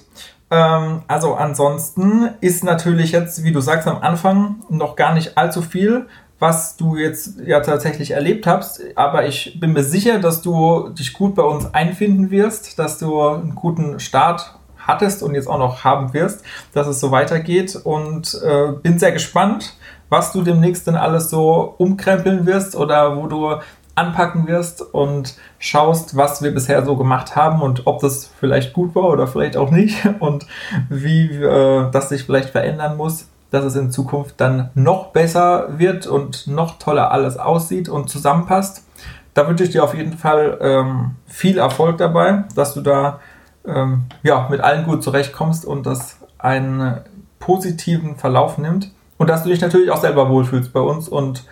Ähm, 0.49 1.01
also 1.07 1.35
ansonsten 1.35 2.29
ist 2.39 2.63
natürlich 2.63 3.11
jetzt, 3.11 3.43
wie 3.43 3.51
du 3.51 3.59
sagst, 3.59 3.87
am 3.87 4.01
Anfang 4.01 4.63
noch 4.69 4.95
gar 4.95 5.13
nicht 5.13 5.37
allzu 5.37 5.61
viel, 5.61 6.07
was 6.39 6.77
du 6.77 6.95
jetzt 6.95 7.41
ja 7.45 7.59
tatsächlich 7.59 8.11
erlebt 8.11 8.47
hast. 8.47 8.81
Aber 8.95 9.27
ich 9.27 9.59
bin 9.59 9.73
mir 9.73 9.83
sicher, 9.83 10.19
dass 10.19 10.41
du 10.41 10.89
dich 10.89 11.11
gut 11.11 11.35
bei 11.35 11.43
uns 11.43 11.73
einfinden 11.73 12.31
wirst, 12.31 12.79
dass 12.79 12.99
du 12.99 13.21
einen 13.21 13.53
guten 13.53 13.99
Start 13.99 14.55
hattest 14.91 15.23
und 15.23 15.35
jetzt 15.35 15.47
auch 15.47 15.57
noch 15.57 15.83
haben 15.83 16.13
wirst, 16.13 16.43
dass 16.73 16.87
es 16.87 16.99
so 16.99 17.11
weitergeht. 17.11 17.79
Und 17.83 18.39
äh, 18.43 18.73
bin 18.81 18.99
sehr 18.99 19.11
gespannt, 19.11 19.75
was 20.09 20.33
du 20.33 20.41
demnächst 20.41 20.87
denn 20.87 20.95
alles 20.95 21.29
so 21.29 21.75
umkrempeln 21.77 22.45
wirst 22.45 22.75
oder 22.75 23.15
wo 23.15 23.27
du 23.27 23.55
anpacken 23.95 24.47
wirst 24.47 24.81
und 24.81 25.35
schaust, 25.59 26.15
was 26.15 26.41
wir 26.41 26.53
bisher 26.53 26.85
so 26.85 26.95
gemacht 26.95 27.35
haben 27.35 27.61
und 27.61 27.87
ob 27.87 27.99
das 27.99 28.29
vielleicht 28.39 28.73
gut 28.73 28.95
war 28.95 29.05
oder 29.05 29.27
vielleicht 29.27 29.57
auch 29.57 29.71
nicht 29.71 30.05
und 30.19 30.45
wie 30.89 31.27
äh, 31.27 31.89
das 31.91 32.09
sich 32.09 32.23
vielleicht 32.23 32.49
verändern 32.49 32.97
muss, 32.97 33.27
dass 33.51 33.65
es 33.65 33.75
in 33.75 33.91
Zukunft 33.91 34.35
dann 34.39 34.69
noch 34.75 35.07
besser 35.07 35.77
wird 35.77 36.07
und 36.07 36.47
noch 36.47 36.79
toller 36.79 37.11
alles 37.11 37.37
aussieht 37.37 37.89
und 37.89 38.09
zusammenpasst. 38.09 38.85
Da 39.33 39.47
wünsche 39.47 39.63
ich 39.63 39.69
dir 39.69 39.83
auf 39.83 39.93
jeden 39.93 40.17
Fall 40.17 40.57
ähm, 40.61 41.11
viel 41.25 41.57
Erfolg 41.57 41.97
dabei, 41.97 42.43
dass 42.55 42.73
du 42.73 42.81
da 42.81 43.19
ähm, 43.65 44.03
ja, 44.23 44.47
mit 44.49 44.61
allen 44.61 44.85
gut 44.85 45.03
zurechtkommst 45.03 45.65
und 45.65 45.85
das 45.85 46.19
einen 46.37 47.01
positiven 47.39 48.15
Verlauf 48.15 48.57
nimmt 48.57 48.91
und 49.17 49.29
dass 49.29 49.43
du 49.43 49.49
dich 49.49 49.61
natürlich 49.61 49.91
auch 49.91 49.97
selber 49.97 50.29
wohlfühlst 50.29 50.73
bei 50.73 50.79
uns 50.79 51.07
und 51.07 51.45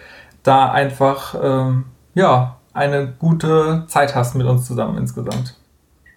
da 0.44 0.72
einfach 0.72 1.36
ähm, 1.42 1.86
ja, 2.14 2.58
eine 2.74 3.08
gute 3.08 3.84
Zeit 3.88 4.16
hast 4.16 4.36
mit 4.36 4.48
uns 4.48 4.66
zusammen 4.66 4.98
insgesamt. 4.98 5.56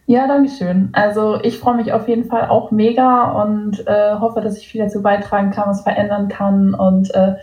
Ja, 0.07 0.27
danke 0.27 0.51
schön. 0.51 0.91
Also 0.93 1.41
ich 1.43 1.59
freue 1.59 1.77
mich 1.77 1.93
auf 1.93 2.09
jeden 2.09 2.25
Fall 2.25 2.49
auch 2.49 2.71
mega 2.71 3.31
und 3.43 3.87
äh, 3.87 4.15
hoffe, 4.19 4.41
dass 4.41 4.59
ich 4.59 4.69
viel 4.69 4.83
dazu 4.83 5.01
beitragen 5.01 5.51
kann, 5.53 5.69
was 5.69 5.83
verändern 5.83 6.29
kann. 6.29 6.75
Und 6.75 7.15
äh, 7.15 7.37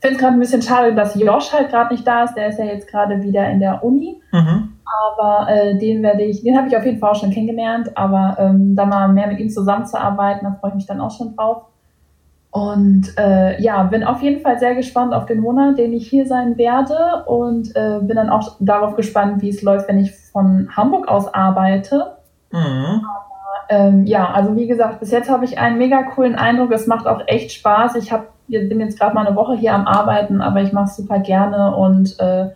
finde 0.00 0.16
es 0.16 0.18
gerade 0.18 0.34
ein 0.34 0.40
bisschen 0.40 0.62
schade, 0.62 0.94
dass 0.94 1.16
Josh 1.16 1.52
halt 1.52 1.70
gerade 1.70 1.92
nicht 1.92 2.06
da 2.06 2.24
ist. 2.24 2.34
Der 2.34 2.48
ist 2.48 2.58
ja 2.58 2.66
jetzt 2.66 2.88
gerade 2.88 3.22
wieder 3.22 3.48
in 3.50 3.60
der 3.60 3.82
Uni. 3.82 4.20
Mhm. 4.32 4.73
Aber 5.08 5.48
äh, 5.50 5.78
den 5.78 6.02
werde 6.02 6.22
ich, 6.22 6.42
den 6.42 6.56
habe 6.56 6.68
ich 6.68 6.76
auf 6.76 6.84
jeden 6.84 6.98
Fall 6.98 7.12
auch 7.12 7.20
schon 7.20 7.30
kennengelernt. 7.30 7.96
Aber 7.96 8.36
ähm, 8.38 8.76
da 8.76 8.84
mal 8.86 9.08
mehr 9.08 9.26
mit 9.26 9.40
ihm 9.40 9.50
zusammenzuarbeiten, 9.50 10.46
da 10.46 10.56
freue 10.60 10.70
ich 10.70 10.76
mich 10.76 10.86
dann 10.86 11.00
auch 11.00 11.10
schon 11.10 11.34
drauf. 11.34 11.64
Und 12.54 13.18
äh, 13.18 13.60
ja, 13.60 13.82
bin 13.82 14.04
auf 14.04 14.22
jeden 14.22 14.40
Fall 14.40 14.60
sehr 14.60 14.76
gespannt 14.76 15.12
auf 15.12 15.26
den 15.26 15.40
Monat, 15.40 15.76
den 15.76 15.92
ich 15.92 16.08
hier 16.08 16.24
sein 16.24 16.56
werde 16.56 17.24
und 17.26 17.74
äh, 17.74 17.98
bin 18.00 18.14
dann 18.14 18.30
auch 18.30 18.54
darauf 18.60 18.94
gespannt, 18.94 19.42
wie 19.42 19.48
es 19.48 19.60
läuft, 19.62 19.88
wenn 19.88 19.98
ich 19.98 20.14
von 20.30 20.68
Hamburg 20.76 21.08
aus 21.08 21.34
arbeite. 21.34 22.12
Mhm. 22.52 23.02
Aber, 23.02 23.70
ähm, 23.70 24.06
ja, 24.06 24.30
also 24.30 24.54
wie 24.54 24.68
gesagt, 24.68 25.00
bis 25.00 25.10
jetzt 25.10 25.28
habe 25.28 25.44
ich 25.44 25.58
einen 25.58 25.78
mega 25.78 26.04
coolen 26.04 26.36
Eindruck. 26.36 26.70
Es 26.70 26.86
macht 26.86 27.08
auch 27.08 27.22
echt 27.26 27.50
Spaß. 27.50 27.96
Ich 27.96 28.12
hab, 28.12 28.26
bin 28.46 28.78
jetzt 28.78 29.00
gerade 29.00 29.16
mal 29.16 29.26
eine 29.26 29.34
Woche 29.34 29.56
hier 29.56 29.74
am 29.74 29.88
Arbeiten, 29.88 30.40
aber 30.40 30.62
ich 30.62 30.72
mache 30.72 30.84
es 30.84 30.96
super 30.96 31.18
gerne 31.18 31.74
und 31.74 32.20
äh, 32.20 32.50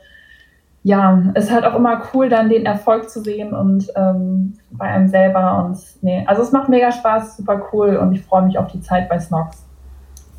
ja, 0.82 1.22
es 1.34 1.46
ist 1.46 1.52
halt 1.52 1.64
auch 1.64 1.74
immer 1.74 2.02
cool, 2.12 2.28
dann 2.28 2.48
den 2.48 2.64
Erfolg 2.64 3.10
zu 3.10 3.22
sehen 3.22 3.52
und 3.52 3.88
ähm, 3.96 4.58
bei 4.70 4.86
einem 4.86 5.08
selber. 5.08 5.64
Und 5.64 5.78
nee, 6.02 6.24
also 6.26 6.42
es 6.42 6.52
macht 6.52 6.68
mega 6.68 6.92
Spaß, 6.92 7.36
super 7.36 7.60
cool 7.72 7.96
und 7.96 8.12
ich 8.12 8.22
freue 8.22 8.42
mich 8.42 8.58
auf 8.58 8.68
die 8.68 8.80
Zeit 8.80 9.08
bei 9.08 9.18
Snox. 9.18 9.64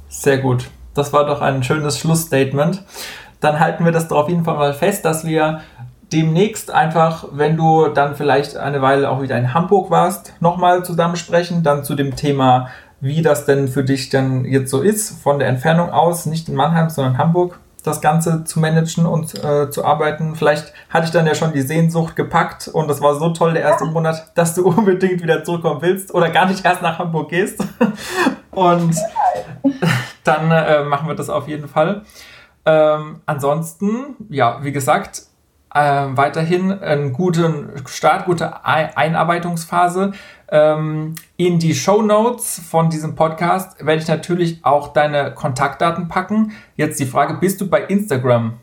Sehr 0.08 0.40
gut. 0.40 0.70
Das 0.94 1.14
war 1.14 1.26
doch 1.26 1.42
ein 1.42 1.64
schönes 1.64 2.00
Schlussstatement. 2.00 2.84
Dann 3.40 3.60
halten 3.60 3.86
wir 3.86 3.92
das 3.92 4.08
doch 4.08 4.18
auf 4.18 4.30
jeden 4.30 4.44
Fall 4.44 4.56
mal 4.56 4.74
fest, 4.74 5.06
dass 5.06 5.26
wir 5.26 5.62
demnächst 6.12 6.72
einfach, 6.72 7.26
wenn 7.32 7.56
du 7.56 7.88
dann 7.88 8.16
vielleicht 8.16 8.58
eine 8.58 8.82
Weile 8.82 9.10
auch 9.10 9.22
wieder 9.22 9.38
in 9.38 9.54
Hamburg 9.54 9.92
warst, 9.92 10.34
nochmal 10.40 10.84
zusammen 10.84 11.16
sprechen, 11.16 11.64
dann 11.64 11.84
zu 11.84 11.96
dem 11.96 12.16
Thema, 12.16 12.70
wie 13.02 13.22
das 13.22 13.46
denn 13.46 13.68
für 13.68 13.84
dich 13.84 14.10
dann 14.10 14.46
jetzt 14.46 14.72
so 14.72 14.82
ist, 14.82 15.22
von 15.22 15.40
der 15.40 15.48
Entfernung 15.48 15.92
aus, 15.92 16.26
nicht 16.26 16.50
in 16.50 16.56
Mannheim, 16.56 16.90
sondern 16.90 17.14
in 17.14 17.20
Hamburg, 17.20 17.60
das 17.84 18.02
Ganze 18.02 18.44
zu 18.44 18.60
managen 18.60 19.06
und 19.06 19.42
äh, 19.44 19.70
zu 19.70 19.86
arbeiten. 19.86 20.36
Vielleicht 20.36 20.74
hatte 20.90 21.06
ich 21.06 21.12
dann 21.12 21.26
ja 21.26 21.36
schon 21.36 21.54
die 21.54 21.62
Sehnsucht 21.62 22.16
gepackt 22.16 22.68
und 22.68 22.88
das 22.88 23.02
war 23.02 23.16
so 23.16 23.30
toll 23.30 23.54
der 23.54 23.64
erste 23.64 23.86
Monat, 23.86 24.32
dass 24.36 24.56
du 24.56 24.68
unbedingt 24.68 25.22
wieder 25.22 25.44
zurückkommen 25.44 25.82
willst 25.82 26.14
oder 26.14 26.30
gar 26.30 26.48
nicht 26.48 26.66
erst 26.66 26.82
nach 26.82 27.00
Hamburg 27.00 27.30
gehst. 27.30 27.64
Und 28.52 28.96
dann 30.24 30.52
äh, 30.52 30.84
machen 30.84 31.08
wir 31.08 31.16
das 31.16 31.30
auf 31.30 31.48
jeden 31.48 31.70
Fall. 31.70 32.04
Ähm, 32.66 33.22
ansonsten, 33.26 34.16
ja, 34.30 34.60
wie 34.64 34.72
gesagt, 34.72 35.24
äh, 35.74 36.08
weiterhin 36.10 36.72
einen 36.72 37.14
guten 37.14 37.72
Start, 37.86 38.26
gute 38.26 38.66
Einarbeitungsphase. 38.66 40.12
Ähm, 40.52 41.16
in 41.38 41.60
die 41.60 41.76
Show 41.76 42.02
Notes 42.02 42.60
von 42.60 42.90
diesem 42.90 43.16
Podcast 43.16 43.86
werde 43.86 44.02
ich 44.02 44.08
natürlich 44.08 44.60
auch 44.64 44.94
deine 44.94 45.34
Kontaktdaten 45.34 46.08
packen. 46.08 46.54
Jetzt 46.76 47.00
die 47.00 47.06
Frage, 47.06 47.36
bist 47.36 47.62
du 47.62 47.70
bei 47.70 47.82
Instagram? 47.84 48.54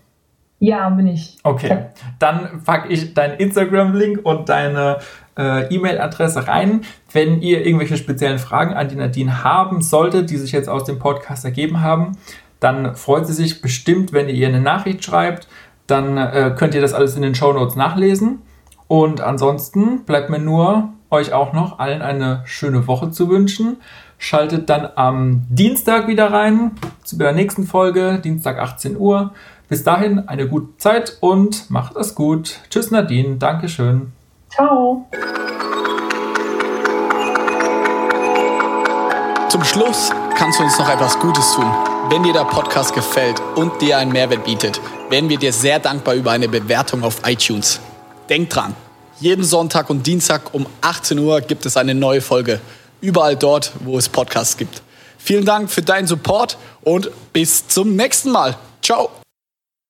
Ja, 0.58 0.88
bin 0.88 1.06
ich. 1.06 1.38
Okay, 1.42 1.86
dann 2.18 2.62
packe 2.64 2.88
ich 2.88 3.14
deinen 3.14 3.38
Instagram-Link 3.38 4.20
und 4.24 4.48
deine 4.48 4.98
äh, 5.36 5.72
E-Mail-Adresse 5.72 6.48
rein. 6.48 6.80
Wenn 7.12 7.42
ihr 7.42 7.64
irgendwelche 7.64 7.96
speziellen 7.96 8.38
Fragen 8.38 8.74
an 8.74 8.88
die 8.88 8.96
Nadine 8.96 9.44
haben 9.44 9.82
solltet, 9.82 10.30
die 10.30 10.38
sich 10.38 10.52
jetzt 10.52 10.68
aus 10.68 10.84
dem 10.84 10.98
Podcast 10.98 11.44
ergeben 11.44 11.82
haben, 11.82 12.16
dann 12.58 12.96
freut 12.96 13.26
sie 13.26 13.34
sich 13.34 13.60
bestimmt, 13.60 14.12
wenn 14.12 14.28
ihr 14.28 14.34
ihr 14.34 14.48
eine 14.48 14.60
Nachricht 14.62 15.04
schreibt. 15.04 15.46
Dann 15.86 16.16
äh, 16.16 16.54
könnt 16.56 16.74
ihr 16.74 16.80
das 16.80 16.94
alles 16.94 17.14
in 17.16 17.22
den 17.22 17.34
Show 17.34 17.52
Notes 17.52 17.76
nachlesen. 17.76 18.40
Und 18.88 19.20
ansonsten 19.20 20.04
bleibt 20.04 20.30
mir 20.30 20.38
nur, 20.38 20.92
euch 21.10 21.32
auch 21.32 21.52
noch 21.52 21.78
allen 21.78 22.02
eine 22.02 22.42
schöne 22.44 22.86
Woche 22.86 23.10
zu 23.10 23.28
wünschen. 23.28 23.78
Schaltet 24.18 24.70
dann 24.70 24.88
am 24.96 25.42
Dienstag 25.48 26.08
wieder 26.08 26.32
rein 26.32 26.72
zu 27.04 27.16
der 27.16 27.32
nächsten 27.32 27.64
Folge, 27.64 28.18
Dienstag 28.18 28.58
18 28.58 28.96
Uhr. 28.96 29.32
Bis 29.68 29.84
dahin 29.84 30.28
eine 30.28 30.48
gute 30.48 30.76
Zeit 30.78 31.18
und 31.20 31.70
macht 31.70 31.96
es 31.96 32.14
gut. 32.14 32.60
Tschüss 32.70 32.90
Nadine, 32.90 33.36
Dankeschön. 33.36 34.12
Ciao. 34.48 35.06
Zum 39.48 39.64
Schluss 39.64 40.10
kannst 40.36 40.60
du 40.60 40.64
uns 40.64 40.78
noch 40.78 40.88
etwas 40.88 41.18
Gutes 41.18 41.52
tun. 41.54 41.66
Wenn 42.08 42.22
dir 42.22 42.32
der 42.32 42.44
Podcast 42.44 42.94
gefällt 42.94 43.42
und 43.56 43.80
dir 43.80 43.98
einen 43.98 44.12
Mehrwert 44.12 44.44
bietet, 44.44 44.80
wären 45.10 45.28
wir 45.28 45.38
dir 45.38 45.52
sehr 45.52 45.78
dankbar 45.78 46.14
über 46.14 46.30
eine 46.30 46.48
Bewertung 46.48 47.02
auf 47.02 47.22
iTunes. 47.26 47.80
Denk 48.28 48.50
dran, 48.50 48.74
jeden 49.20 49.44
Sonntag 49.44 49.90
und 49.90 50.06
Dienstag 50.06 50.54
um 50.54 50.66
18 50.80 51.18
Uhr 51.18 51.40
gibt 51.40 51.66
es 51.66 51.76
eine 51.76 51.94
neue 51.94 52.20
Folge. 52.20 52.60
Überall 53.00 53.36
dort, 53.36 53.72
wo 53.84 53.98
es 53.98 54.08
Podcasts 54.08 54.56
gibt. 54.56 54.82
Vielen 55.18 55.44
Dank 55.44 55.70
für 55.70 55.82
deinen 55.82 56.06
Support 56.06 56.56
und 56.82 57.10
bis 57.32 57.66
zum 57.66 57.96
nächsten 57.96 58.30
Mal. 58.30 58.56
Ciao. 58.82 59.10